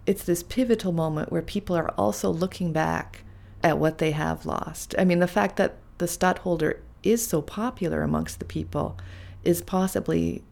[0.05, 3.23] it's this pivotal moment where people are also looking back
[3.63, 4.95] at what they have lost.
[4.97, 8.97] I mean, the fact that the stadtholder is so popular amongst the people
[9.43, 10.43] is possibly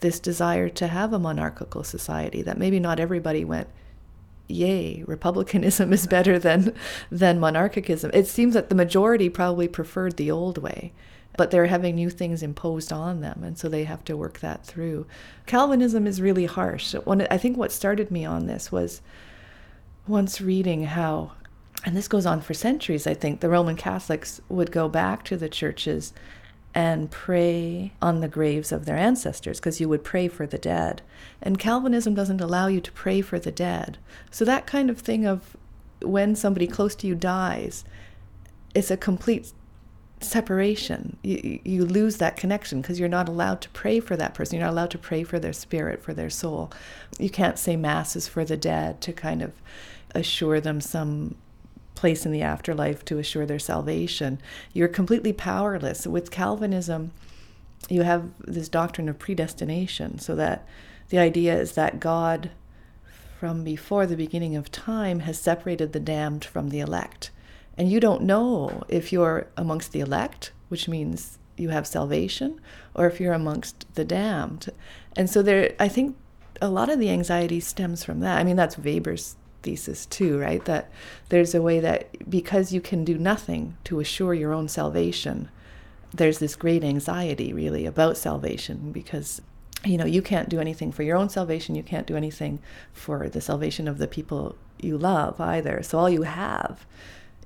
[0.00, 3.68] this desire to have a monarchical society that maybe not everybody went
[4.48, 6.74] yay republicanism is better than
[7.10, 10.92] than monarchicism it seems that the majority probably preferred the old way
[11.38, 14.66] but they're having new things imposed on them, and so they have to work that
[14.66, 15.06] through.
[15.46, 16.96] Calvinism is really harsh.
[17.06, 19.00] I think what started me on this was
[20.08, 21.32] once reading how,
[21.84, 25.36] and this goes on for centuries, I think, the Roman Catholics would go back to
[25.36, 26.12] the churches
[26.74, 31.02] and pray on the graves of their ancestors because you would pray for the dead.
[31.42, 33.98] And Calvinism doesn't allow you to pray for the dead.
[34.30, 35.56] So that kind of thing of
[36.02, 37.84] when somebody close to you dies,
[38.74, 39.52] it's a complete
[40.20, 41.16] separation.
[41.22, 44.56] You, you lose that connection because you're not allowed to pray for that person.
[44.58, 46.70] You're not allowed to pray for their spirit, for their soul.
[47.18, 49.52] You can't say masses for the dead to kind of
[50.14, 51.36] assure them some
[51.98, 54.40] place in the afterlife to assure their salvation.
[54.72, 56.06] You're completely powerless.
[56.06, 57.12] With Calvinism,
[57.88, 60.66] you have this doctrine of predestination, so that
[61.08, 62.50] the idea is that God,
[63.38, 67.30] from before the beginning of time, has separated the damned from the elect
[67.78, 72.60] and you don't know if you're amongst the elect, which means you have salvation,
[72.94, 74.68] or if you're amongst the damned.
[75.16, 76.16] And so there, I think
[76.60, 78.38] a lot of the anxiety stems from that.
[78.38, 80.64] I mean, that's Weber's thesis too, right?
[80.64, 80.90] That
[81.28, 85.48] there's a way that because you can do nothing to assure your own salvation,
[86.12, 89.42] there's this great anxiety really about salvation because
[89.84, 92.58] you know you can't do anything for your own salvation you can't do anything
[92.92, 96.84] for the salvation of the people you love either so all you have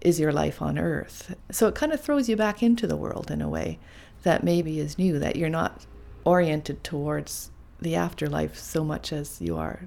[0.03, 1.35] is your life on earth.
[1.51, 3.79] So it kind of throws you back into the world in a way
[4.25, 5.87] that maybe is new, that you're not
[6.25, 9.87] oriented towards the afterlife so much as you are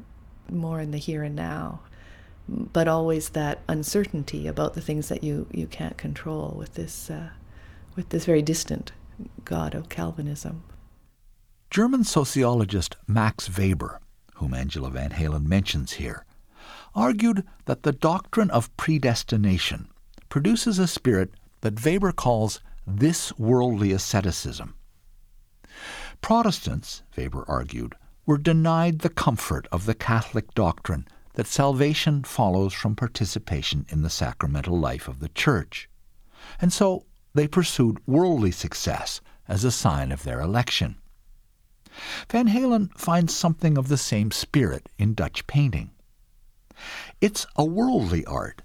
[0.50, 1.82] more in the here and now.
[2.48, 7.30] But always that uncertainty about the things that you, you can't control with this, uh,
[7.96, 8.92] with this very distant
[9.44, 10.64] God of Calvinism.
[11.70, 14.00] German sociologist Max Weber,
[14.36, 16.26] whom Angela Vanhaelen mentions here,
[16.94, 19.90] argued that the doctrine of predestination
[20.30, 21.32] produces a spirit
[21.62, 24.76] that Weber calls this worldly asceticism.
[26.22, 32.96] Protestants, Weber argued, were denied the comfort of the Catholic doctrine that salvation follows from
[32.96, 35.90] participation in the sacramental life of the Church.
[36.60, 40.96] And so they pursued worldly success as a sign of their election.
[42.30, 45.92] Vanhaelen finds something of the same spirit in Dutch painting.
[47.22, 48.62] It's a worldly art,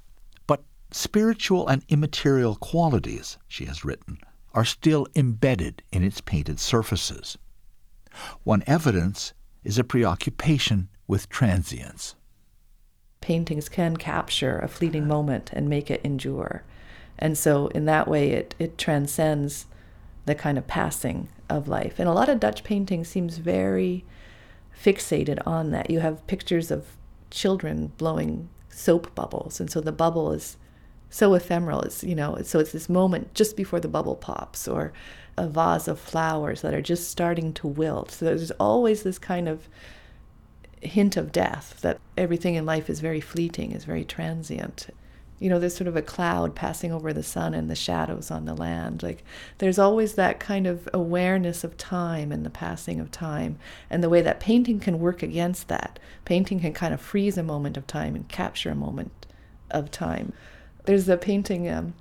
[0.47, 4.19] but spiritual and immaterial qualities, she has written,
[4.53, 7.39] are still embedded in its painted surfaces.
[8.43, 12.17] One evidence is a preoccupation with transience.
[13.21, 15.15] Paintings can capture a fleeting uh-huh.
[15.15, 16.63] moment and make it endure.
[17.19, 19.67] And so, in that way, it, it transcends
[20.25, 21.99] the kind of passing of life.
[21.99, 24.05] And a lot of Dutch painting seems very
[24.83, 25.91] fixated on that.
[25.91, 26.87] You have pictures of
[27.31, 30.57] children blowing soap bubbles, and so the bubble is
[31.11, 31.83] so ephemeral.
[31.83, 34.93] It's you know, so it's this moment just before the bubble pops, or
[35.37, 38.13] a vase of flowers that are just starting to wilt.
[38.13, 39.69] So there's always this kind of
[40.81, 44.89] hint of death that everything in life is very fleeting, is very transient
[45.41, 48.45] you know, there's sort of a cloud passing over the sun and the shadows on
[48.45, 49.03] the land.
[49.03, 49.25] Like
[49.57, 53.59] there's always that kind of awareness of time and the passing of time,
[53.89, 55.99] and the way that painting can work against that.
[56.27, 59.27] Painting can kind of freeze a moment of time and capture a moment
[59.71, 60.35] of time.
[60.85, 61.95] There's a painting um,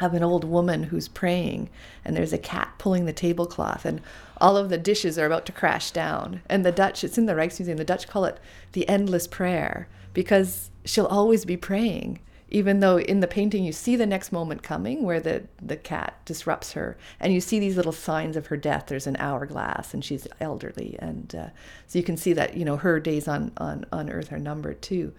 [0.00, 1.68] of an old woman who's praying,
[2.04, 4.00] and there's a cat pulling the tablecloth, and
[4.38, 6.42] all of the dishes are about to crash down.
[6.48, 8.38] And the Dutch, it's in the Rijksmuseum, the Dutch call it
[8.72, 12.20] the endless prayer because she'll always be praying
[12.50, 16.14] even though in the painting you see the next moment coming where the, the cat
[16.24, 20.04] disrupts her and you see these little signs of her death there's an hourglass and
[20.04, 21.48] she's elderly and uh,
[21.86, 24.82] so you can see that you know her days on, on, on earth are numbered
[24.82, 25.12] too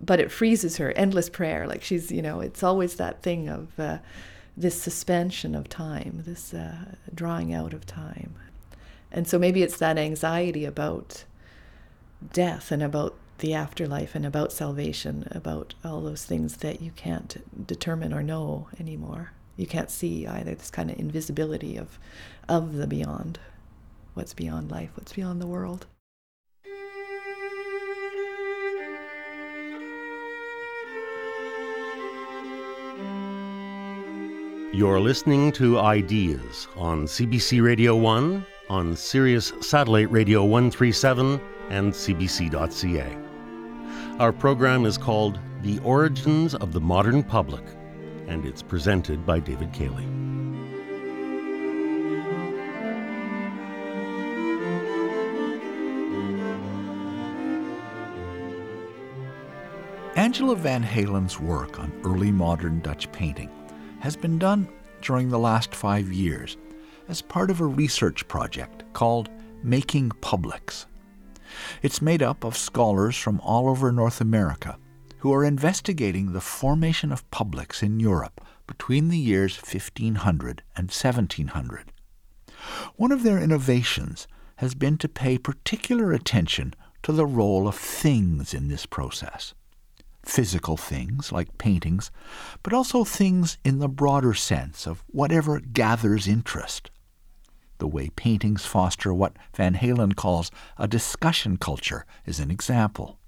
[0.00, 3.78] but it freezes her endless prayer like she's you know it's always that thing of
[3.78, 3.98] uh,
[4.56, 8.34] this suspension of time this uh, drawing out of time
[9.12, 11.24] and so maybe it's that anxiety about
[12.32, 17.66] death and about the afterlife and about salvation, about all those things that you can't
[17.66, 19.32] determine or know anymore.
[19.56, 21.98] You can't see either this kind of invisibility of,
[22.48, 23.40] of the beyond.
[24.14, 24.90] What's beyond life?
[24.94, 25.86] What's beyond the world?
[34.72, 41.40] You're listening to Ideas on CBC Radio 1, on Sirius Satellite Radio 137,
[41.70, 43.18] and CBC.ca.
[44.20, 47.64] Our program is called The Origins of the Modern Public,
[48.28, 50.04] and it's presented by David Cayley.
[60.14, 63.50] Angela Vanhaelen's work on early modern Dutch painting
[64.00, 64.68] has been done
[65.02, 66.56] during the last five years
[67.08, 69.28] as part of a research project called
[69.62, 70.86] Making Publics.
[71.82, 74.78] It's made up of scholars from all over North America
[75.18, 81.92] who are investigating the formation of publics in Europe between the years 1500 and 1700.
[82.96, 84.26] One of their innovations
[84.56, 89.54] has been to pay particular attention to the role of things in this process.
[90.22, 92.10] Physical things like paintings,
[92.62, 96.90] but also things in the broader sense of whatever gathers interest
[97.80, 103.18] the way paintings foster what Vanhaelen calls a discussion culture is an example.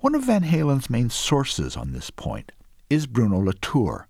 [0.00, 2.52] One of Vanhaelen's main sources on this point
[2.88, 4.06] is Bruno Latour,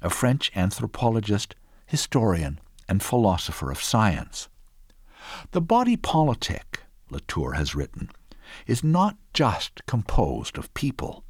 [0.00, 1.54] a French anthropologist,
[1.86, 2.58] historian,
[2.88, 4.48] and philosopher of science.
[5.50, 8.08] The body politic, Latour has written,
[8.66, 11.24] is not just composed of people.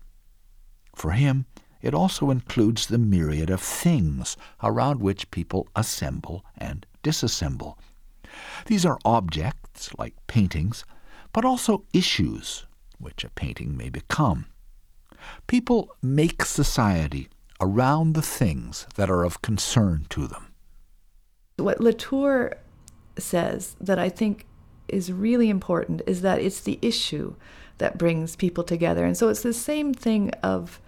[0.95, 1.47] For him,
[1.81, 7.77] it also includes the myriad of things around which people assemble and disassemble.
[8.67, 10.85] These are objects, like paintings,
[11.33, 12.67] but also issues,
[12.99, 14.47] which a painting may become.
[15.47, 17.29] People make society
[17.61, 20.53] around the things that are of concern to them.
[21.57, 22.57] What Latour
[23.19, 24.47] says that I think
[24.89, 27.35] is really important is that it's the issue
[27.79, 29.05] that brings people together.
[29.05, 30.81] And so it's the same thing of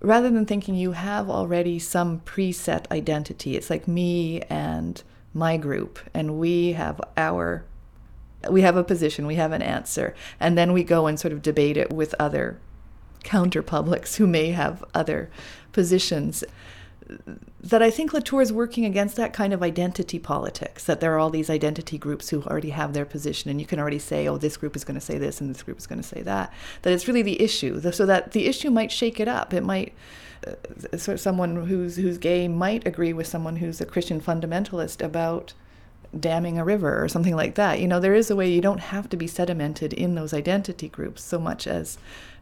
[0.00, 5.02] rather than thinking you have already some preset identity, it's like me and
[5.34, 7.64] my group and we have our
[8.50, 11.42] we have a position, we have an answer, and then we go and sort of
[11.42, 12.58] debate it with other
[13.22, 15.30] counter publics who may have other
[15.70, 16.42] positions.
[17.60, 21.18] That I think Latour is working against that kind of identity politics, that there are
[21.18, 24.36] all these identity groups who already have their position, and you can already say, oh,
[24.36, 26.52] this group is going to say this and this group is going to say that.
[26.82, 29.54] That it's really the issue, so that the issue might shake it up.
[29.54, 29.94] It might
[30.46, 35.52] uh, someone who's who's gay might agree with someone who's a Christian fundamentalist about
[36.18, 37.80] damming a river or something like that.
[37.80, 40.88] You know, there is a way you don't have to be sedimented in those identity
[40.88, 41.96] groups so much as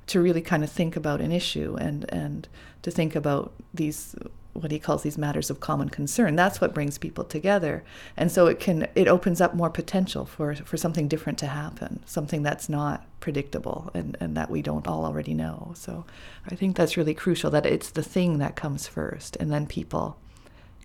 [0.06, 2.48] to really kind of think about an issue and and
[2.82, 4.16] to think about these
[4.52, 6.36] what he calls these matters of common concern.
[6.36, 7.84] That's what brings people together,
[8.16, 12.02] and so it can it opens up more potential for for something different to happen,
[12.06, 15.72] something that's not predictable and and that we don't all already know.
[15.76, 16.04] So
[16.46, 20.16] I think that's really crucial that it's the thing that comes first, and then people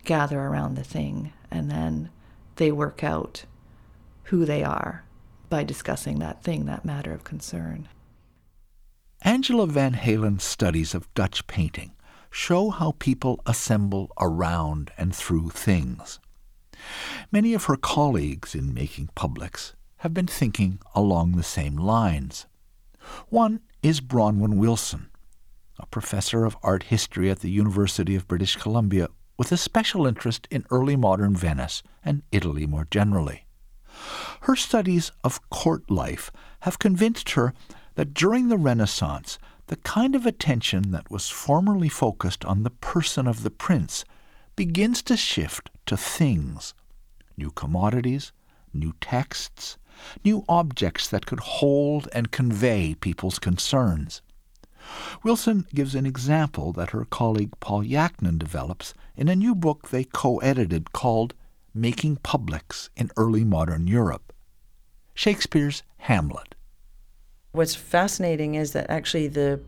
[0.04, 2.10] gather around the thing, and then
[2.58, 3.46] they work out
[4.26, 5.04] who they are
[5.50, 7.88] by discussing that thing, that matter of concern.
[9.22, 11.95] Angela Vanhaelen's studies of Dutch painting
[12.36, 16.20] show how people assemble around and through things.
[17.32, 22.46] Many of her colleagues in making publics have been thinking along the same lines.
[23.30, 25.10] One is Bronwyn Wilson,
[25.80, 29.08] a professor of art history at the University of British Columbia
[29.38, 33.46] with a special interest in early modern Venice and Italy more generally.
[34.42, 36.32] Her studies of court life
[36.62, 37.54] have convinced her
[37.96, 43.28] that during the Renaissance the kind of attention that was formerly focused on the person
[43.28, 44.06] of the prince
[44.56, 46.74] begins to shift to things
[47.38, 48.32] new commodities,
[48.74, 49.78] new texts,
[50.24, 54.22] new objects that could hold and convey people's concerns.
[55.24, 60.04] Wilson gives an example that her colleague Paul Yachnin develops in a new book they
[60.04, 61.34] co edited called
[61.74, 64.32] Making Publics in Early Modern Europe
[65.14, 66.55] Shakespeare's Hamlet.
[67.56, 69.62] What's fascinating is that actually the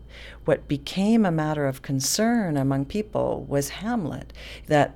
[0.44, 4.32] what became a matter of concern among people was Hamlet.
[4.66, 4.94] That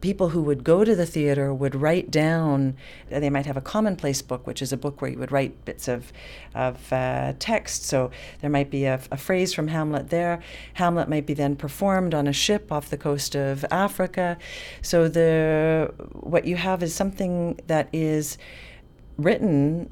[0.00, 2.76] people who would go to the theater would write down
[3.08, 5.88] they might have a commonplace book which is a book where you would write bits
[5.88, 6.12] of,
[6.54, 8.10] of uh, text so
[8.40, 10.40] there might be a, a, phrase from hamlet there
[10.74, 14.38] hamlet might be then performed on a ship off the coast of africa
[14.82, 18.38] so the what you have is something that is
[19.16, 19.90] written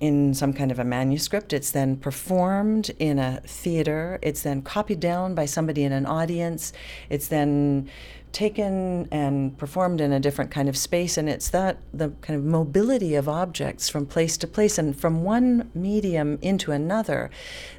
[0.00, 1.52] in some kind of a manuscript.
[1.52, 4.18] It's then performed in a theater.
[4.22, 6.72] It's then copied down by somebody in an audience.
[7.10, 7.90] It's then
[8.32, 11.18] taken and performed in a different kind of space.
[11.18, 15.22] And it's that the kind of mobility of objects from place to place and from
[15.22, 17.30] one medium into another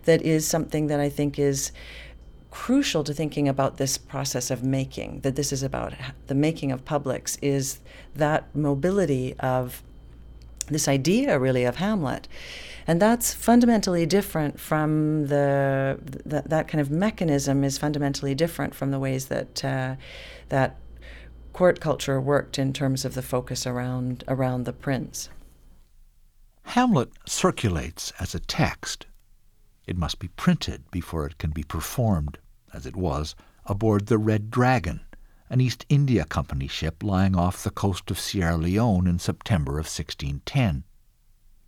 [0.03, 1.71] that is something that I think is
[2.51, 5.93] crucial to thinking about this process of making that this is about
[6.27, 7.79] the making of publics is
[8.13, 9.81] that mobility of
[10.63, 12.27] this idea really of Hamlet.
[12.87, 18.91] And that's fundamentally different from the, the that kind of mechanism is fundamentally different from
[18.91, 19.95] the ways that uh,
[20.49, 20.77] that
[21.53, 25.29] court culture worked in terms of the focus around around the prince.
[26.63, 29.05] Hamlet circulates as a text.
[29.85, 32.37] It must be printed before it can be performed,
[32.73, 33.35] as it was,
[33.65, 35.01] aboard the Red Dragon,
[35.51, 39.85] an East India Company ship lying off the coast of Sierra Leone in September of
[39.85, 40.85] 1610.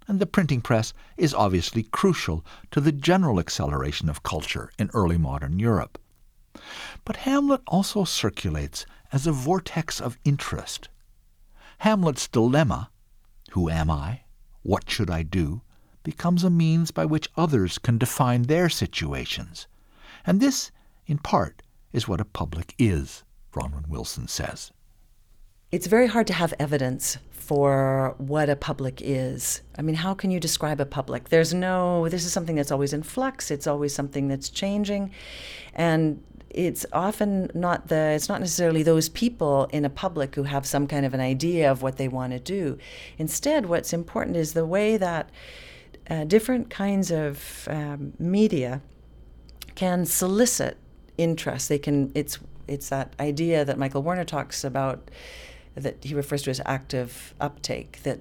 [0.07, 5.17] And the printing press is obviously crucial to the general acceleration of culture in early
[5.17, 5.99] modern Europe.
[7.03, 10.87] But Hamlet also circulates as a vortex of interest.
[11.79, 12.89] Hamlet's dilemma,
[13.51, 14.21] who am I?
[14.61, 15.61] What should I do?
[16.03, 19.67] becomes a means by which others can define their situations.
[20.25, 20.71] And this,
[21.05, 21.61] in part,
[21.91, 23.25] is what a public is.
[23.53, 24.71] Bronwyn Wilson says.
[25.71, 29.61] It's very hard to have evidence for what a public is.
[29.77, 31.29] I mean, how can you describe a public?
[31.29, 35.11] There's no, this is something that's always in flux, it's always something that's changing.
[35.73, 36.23] And
[36.53, 40.87] it's often not the it's not necessarily those people in a public who have some
[40.87, 42.77] kind of an idea of what they want to do
[43.17, 45.31] instead what's important is the way that
[46.11, 48.81] uh, different kinds of um, media
[49.73, 50.77] can solicit
[51.17, 52.37] interest they can it's
[52.67, 55.09] it's that idea that Michael Warner talks about
[55.75, 58.19] that he refers to as active uptake that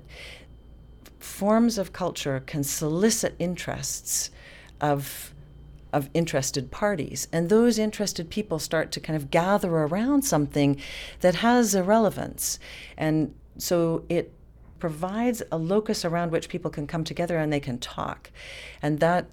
[1.19, 4.31] forms of culture can solicit interests
[4.81, 5.35] of
[5.93, 7.29] of interested parties.
[7.33, 10.81] And those interested people start to kind of gather around something
[11.21, 12.59] that has a relevance
[12.97, 14.33] and so it
[14.79, 18.33] provides a locus around which people can come together and they can talk.
[18.81, 19.27] And that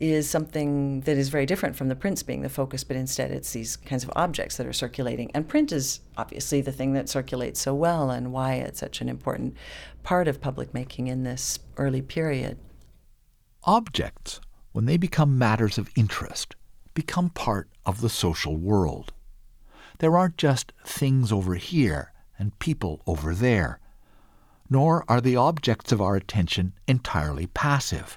[0.00, 3.52] is something that is very different from the prince being the focus, but instead it's
[3.52, 5.30] these kinds of objects that are circulating.
[5.34, 9.10] And print is obviously the thing that circulates so well and why it's such an
[9.10, 9.56] important
[10.02, 12.58] part of public making in this early period.
[13.64, 14.40] Objects,
[14.72, 16.56] when they become matters of interest,
[16.94, 19.12] become part of the social world.
[19.98, 23.80] There aren't just things over here and people over there,
[24.70, 28.16] nor are the objects of our attention entirely passive.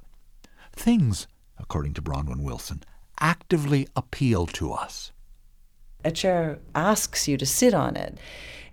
[0.72, 1.28] Things
[1.64, 2.84] according to Bronwyn Wilson,
[3.20, 5.12] actively appeal to us.
[6.06, 8.18] A chair asks you to sit on it.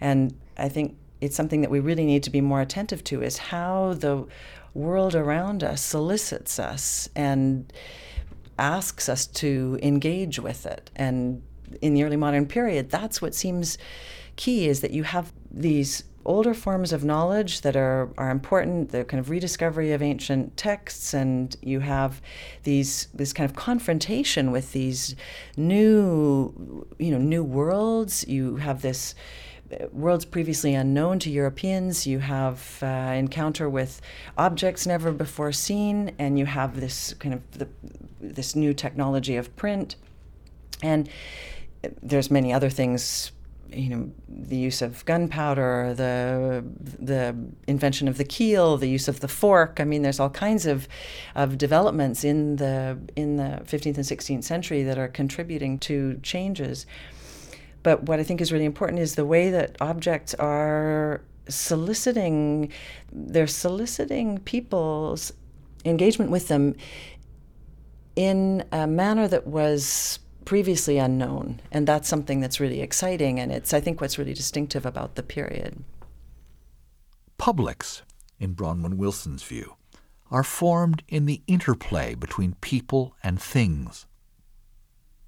[0.01, 3.39] And I think it's something that we really need to be more attentive to is
[3.39, 4.27] how the
[4.75, 7.73] world around us solicits us and
[8.59, 10.91] asks us to engage with it.
[10.97, 11.43] And
[11.81, 13.79] in the early modern period, that's what seems
[14.37, 19.05] key is that you have these older forms of knowledge that are, are important, the
[19.05, 22.23] kind of rediscovery of ancient texts, and you have
[22.63, 25.17] these this kind of confrontation with these
[25.57, 28.25] new you know new worlds.
[28.29, 29.17] You have this
[29.73, 32.07] uh, worlds previously unknown to Europeans.
[32.07, 32.87] You have uh,
[33.25, 34.01] encounter with
[34.39, 37.69] objects never before seen, and you have this kind of the,
[38.21, 39.97] this new technology of print,
[40.81, 41.09] and
[41.83, 43.33] uh, there's many other things
[43.73, 46.65] you know the use of gunpowder, the
[46.99, 49.79] the invention of the keel, the use of the fork.
[49.81, 50.89] I mean, there's all kinds of
[51.35, 56.87] of developments in the in the 15th and 16th century that are contributing to changes.
[57.83, 62.71] But what I think is really important is the way that objects are soliciting
[63.13, 65.33] they're soliciting people's
[65.85, 66.75] engagement with them
[68.17, 70.19] in a manner that was
[70.51, 71.61] previously unknown.
[71.71, 73.39] And that's something that's really exciting.
[73.39, 75.85] And it's, I think, what's really distinctive about the period.
[77.39, 78.03] Publics,
[78.41, 79.77] in Bronwyn Wilson's view,
[80.29, 84.09] are formed in the interplay between people and things.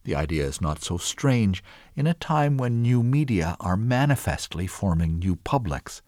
[0.03, 1.63] The idea is not so strange
[1.95, 6.03] in a time when new media are manifestly forming new publics,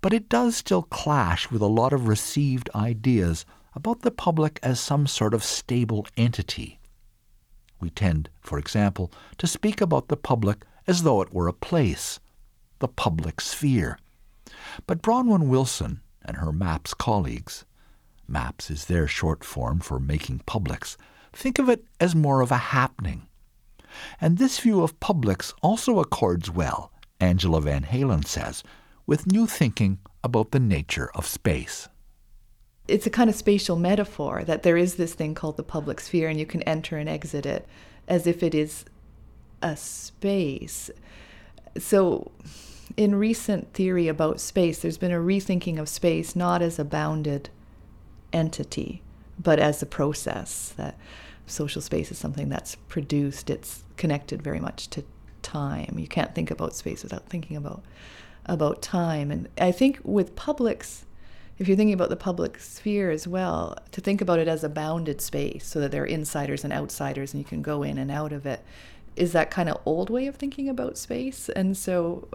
[0.00, 3.44] but it does still clash with a lot of received ideas
[3.74, 6.75] about the public as some sort of stable entity
[7.80, 12.20] we tend, for example, to speak about the public as though it were a place,
[12.78, 13.98] the public sphere.
[14.86, 17.64] But Bronwyn Wilson and her MAPS colleagues,
[18.28, 20.96] MAPS is their short form for making publics,
[21.32, 23.26] think of it as more of a happening.
[24.20, 28.62] And this view of publics also accords well, Angela Vanhaelen says,
[29.06, 31.88] with new thinking about the nature of space
[32.88, 36.28] it's a kind of spatial metaphor that there is this thing called the public sphere
[36.28, 37.66] and you can enter and exit it
[38.08, 38.84] as if it is
[39.62, 40.90] a space.
[41.78, 42.30] So,
[42.96, 47.50] in recent theory about space, there's been a rethinking of space not as a bounded
[48.32, 49.02] entity,
[49.38, 50.72] but as a process.
[50.76, 50.96] That
[51.46, 55.04] social space is something that's produced, it's connected very much to
[55.42, 55.96] time.
[55.98, 57.82] You can't think about space without thinking about
[58.46, 59.30] about time.
[59.30, 61.05] And I think with publics,
[61.58, 64.68] if you're thinking about the public sphere as well, to think about it as a
[64.68, 68.10] bounded space so that there are insiders and outsiders and you can go in and
[68.10, 68.62] out of it
[69.14, 71.48] is that kind of old way of thinking about space.
[71.48, 72.28] And so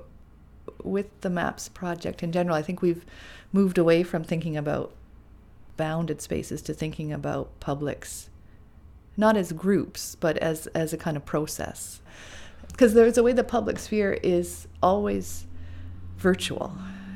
[0.84, 3.06] with the MAPS project in general, I think we've
[3.54, 4.92] moved away from thinking about
[5.78, 8.30] bounded spaces to thinking about publics
[9.18, 12.02] not as groups, but as, as a kind of process.
[12.68, 15.46] Because there's a way the public sphere is always
[16.18, 16.74] virtual.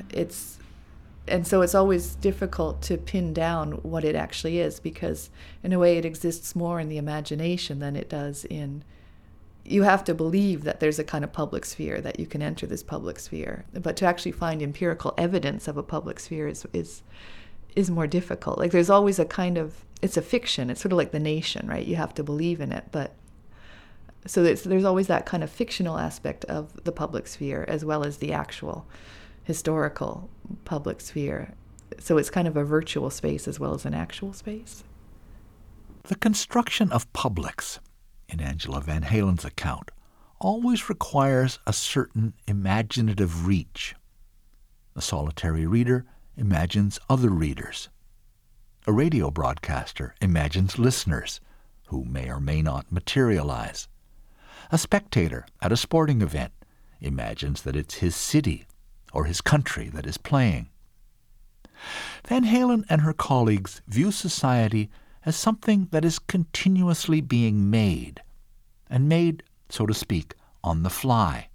[0.09, 0.59] It's
[1.27, 5.29] and so it's always difficult to pin down what it actually is because
[5.63, 8.83] in a way it exists more in the imagination than it does in
[9.65, 12.67] you have to believe that there's a kind of public sphere that you can enter
[12.67, 13.65] this public sphere.
[13.73, 17.01] But to actually find empirical evidence of a public sphere is is
[17.75, 18.59] is more difficult.
[18.59, 20.69] Like there's always a kind of it's a fiction.
[20.69, 21.85] It's sort of like the nation right?
[21.85, 22.85] You have to believe in it.
[22.91, 23.15] But
[24.27, 28.05] so there's, there's always that kind of fictional aspect of the public sphere as well
[28.05, 28.85] as the actual
[29.45, 30.29] historical
[30.65, 31.53] public sphere.
[31.99, 34.83] So it's kind of a virtual space as well as an actual space.
[36.03, 37.79] The construction of publics,
[38.27, 39.91] in Angela Vanhaelen's account,
[40.39, 43.95] always requires a certain imaginative reach.
[44.93, 47.89] The solitary reader imagines other readers.
[48.87, 51.39] A radio broadcaster imagines listeners,
[51.87, 53.87] who may or may not materialize.
[54.71, 56.51] A spectator at a sporting event
[56.99, 58.65] imagines that it's his city
[59.15, 60.69] or his country that is playing.
[62.27, 64.89] Vanhaelen and her colleagues view society
[65.25, 68.21] as something that is continuously being made,
[68.89, 71.47] and made, so to speak, on the fly.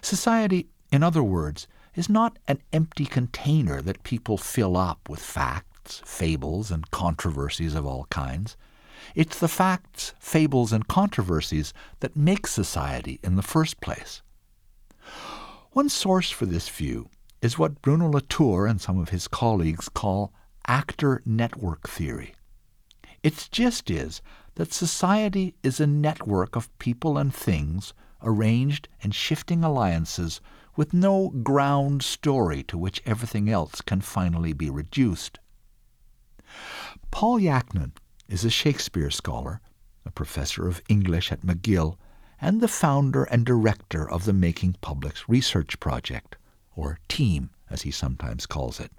[0.00, 6.02] Society, in other words, is not an empty container that people fill up with facts,
[6.04, 8.56] fables, and controversies of all kinds.
[9.14, 14.22] It's the facts, fables, and controversies that make society in the first place.
[15.74, 17.10] One source for this view
[17.42, 20.32] is what Bruno Latour and some of his colleagues call
[20.68, 22.32] actor network theory.
[23.24, 24.22] Its gist is
[24.54, 30.40] that society is a network of people and things arranged in shifting alliances
[30.76, 35.40] with no ground story to which everything else can finally be reduced.
[37.10, 37.90] Paul Yachnin
[38.28, 39.60] is a Shakespeare scholar,
[40.06, 41.96] a professor of English at McGill,
[42.40, 46.36] and the founder and director of the Making Publics Research Project,
[46.76, 48.90] or TEAM, as he sometimes calls it.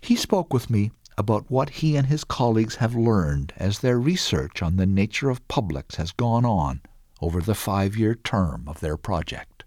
[0.00, 4.62] He spoke with me about what he and his colleagues have learned as their research
[4.62, 6.80] on the nature of publics has gone on
[7.20, 9.64] over the five year term of their project.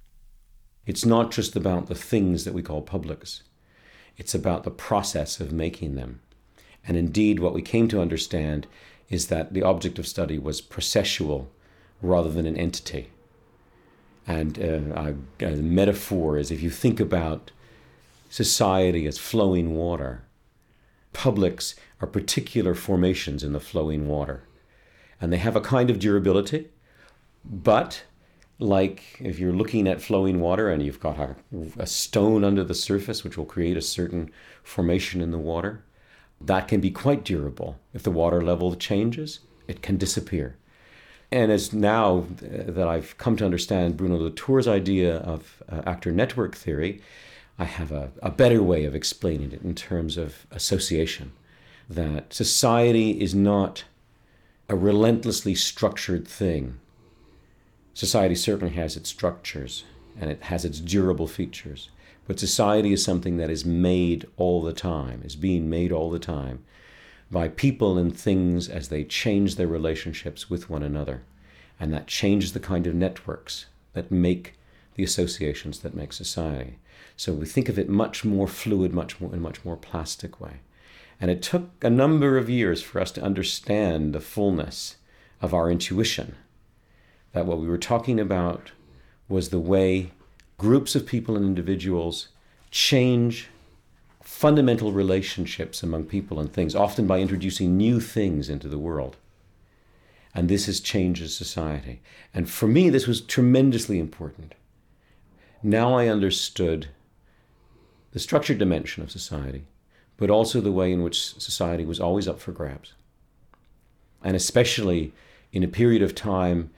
[0.86, 3.44] It's not just about the things that we call publics,
[4.18, 6.22] it's about the process of making them.
[6.88, 8.66] And indeed, what we came to understand
[9.10, 11.48] is that the object of study was processual
[12.02, 13.10] rather than an entity.
[14.28, 17.52] And uh, metaphor is if you think about
[18.30, 20.24] society as flowing water,
[21.14, 24.44] publics are particular formations in the flowing water.
[25.20, 26.70] And they have a kind of durability,
[27.44, 28.04] but
[28.58, 31.36] like if you're looking at flowing water and you've got a,
[31.80, 34.32] a, stone under the surface which will create a certain
[34.64, 35.84] formation in the water,
[36.40, 37.80] that can be quite durable.
[37.94, 40.58] If the water level changes, it can disappear.
[41.32, 46.56] And as now that I've come to understand Bruno Latour's idea of uh, actor network
[46.56, 47.02] theory,
[47.58, 51.32] I have a, a better way of explaining it in terms of association.
[51.90, 53.86] That society is not
[54.68, 56.80] a relentlessly structured thing
[57.94, 59.84] Society certainly has its structures
[60.20, 61.90] and it has its durable features.
[62.28, 66.20] But society is something that is made all the time, is being made all the
[66.20, 66.64] time
[67.32, 71.24] by people and things as they change their relationships with one another.
[71.80, 74.56] And that changes the kind of networks that make
[74.96, 76.78] the associations that make society.
[77.16, 80.42] So we think of it much more fluid, much more in a much more plastic
[80.42, 80.60] way.
[81.20, 84.98] And it took a number of years for us to understand the fullness
[85.42, 86.36] of our intuition
[87.34, 88.72] that what we were talking about
[89.30, 90.12] was the way
[90.58, 92.28] groups of people and individuals
[92.70, 93.48] change
[94.22, 99.18] fundamental relationships among people and things, often by introducing new things into the world.
[100.34, 102.02] And this has changed society.
[102.34, 104.56] And for me, this was tremendously important.
[105.62, 106.88] Now I understood
[108.12, 109.66] the structured dimension of society,
[110.18, 112.94] but also the way in which society was always up for grabs.
[114.24, 115.12] And especially
[115.52, 116.70] in a period of time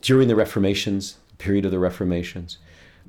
[0.00, 2.58] during the Reformations, period of the Reformations,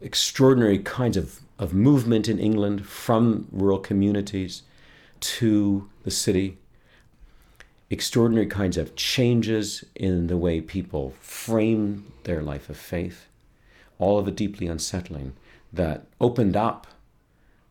[0.01, 4.63] extraordinary kinds of, of movement in England from rural communities
[5.21, 6.57] to the city,
[7.89, 13.27] extraordinary kinds of changes in the way people frame their life of faith,
[13.97, 15.31] all of it deeply unsettling,
[15.71, 16.85] that opened up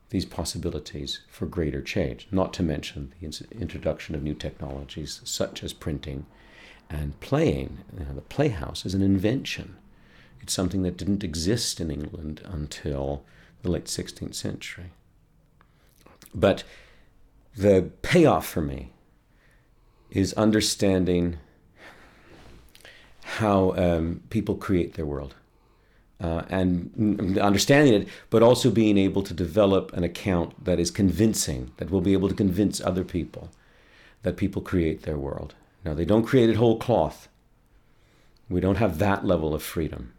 [0.08, 3.26] these possibilities for greater change, not to mention the
[3.60, 6.24] introduction of new technologies such as printing
[6.88, 9.76] and playing, you know, the playhouse, is an invention.
[10.40, 13.24] It's something that didn't exist in England until
[13.62, 14.90] the late 16th century.
[16.34, 16.64] But
[17.56, 18.92] the payoff for me
[20.10, 21.38] is understanding
[23.22, 25.34] how um, people create their world.
[26.20, 31.72] Uh, and understanding it, but also being able to develop an account that is convincing,
[31.78, 33.50] that will be able to convince other people
[34.22, 35.54] that people create their world.
[35.84, 37.28] Now, they don't create it whole cloth.
[38.48, 40.12] We don't have that level of freedom.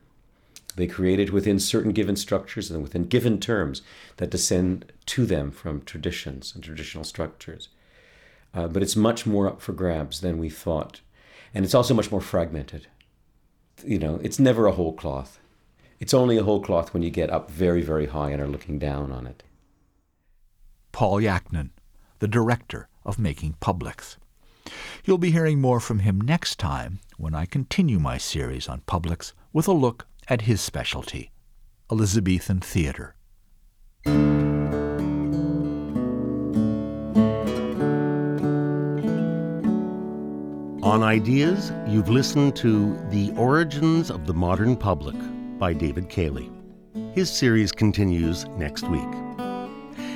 [0.76, 3.82] They create it within certain given structures and within given terms
[4.17, 7.69] that descend to them from traditions and traditional structures.
[8.53, 11.01] Uh, but it's much more up for grabs than we thought.
[11.53, 12.88] And it's also much more fragmented.
[13.86, 15.39] You know, it's never a whole cloth.
[15.99, 18.80] It's only a whole cloth when you get up very, very high and are looking
[18.80, 19.43] down on it.
[20.91, 21.69] Paul Yachnin,
[22.19, 24.17] the director of Making Publics.
[25.03, 29.34] You'll be hearing more from him next time when I continue my series on publics
[29.51, 31.32] with a look at his specialty,
[31.91, 33.15] Elizabethan theater.
[40.84, 45.15] On Ideas, you've listened to The Origins of the Modern Public
[45.57, 46.51] by David Cayley.
[47.13, 49.07] His series continues next week.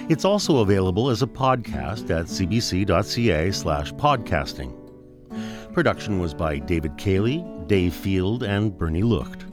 [0.09, 4.73] It's also available as a podcast at cbc.ca slash podcasting.
[5.73, 9.46] Production was by David Cayley, Dave Field, and Bernie Lucht.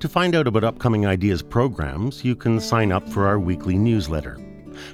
[0.00, 4.38] To find out about upcoming Ideas programs, you can sign up for our weekly newsletter.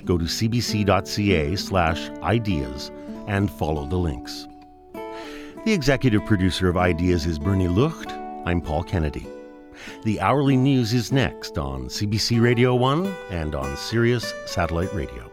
[0.07, 2.91] Go to cbc.ca slash ideas
[3.27, 4.49] and follow the links.
[4.95, 8.13] The executive producer of Ideas is Bernie Lucht.
[8.47, 9.27] I'm Paul Kennedy.
[10.05, 15.31] The hourly news is next on CBC Radio 1 and on Sirius Satellite Radio.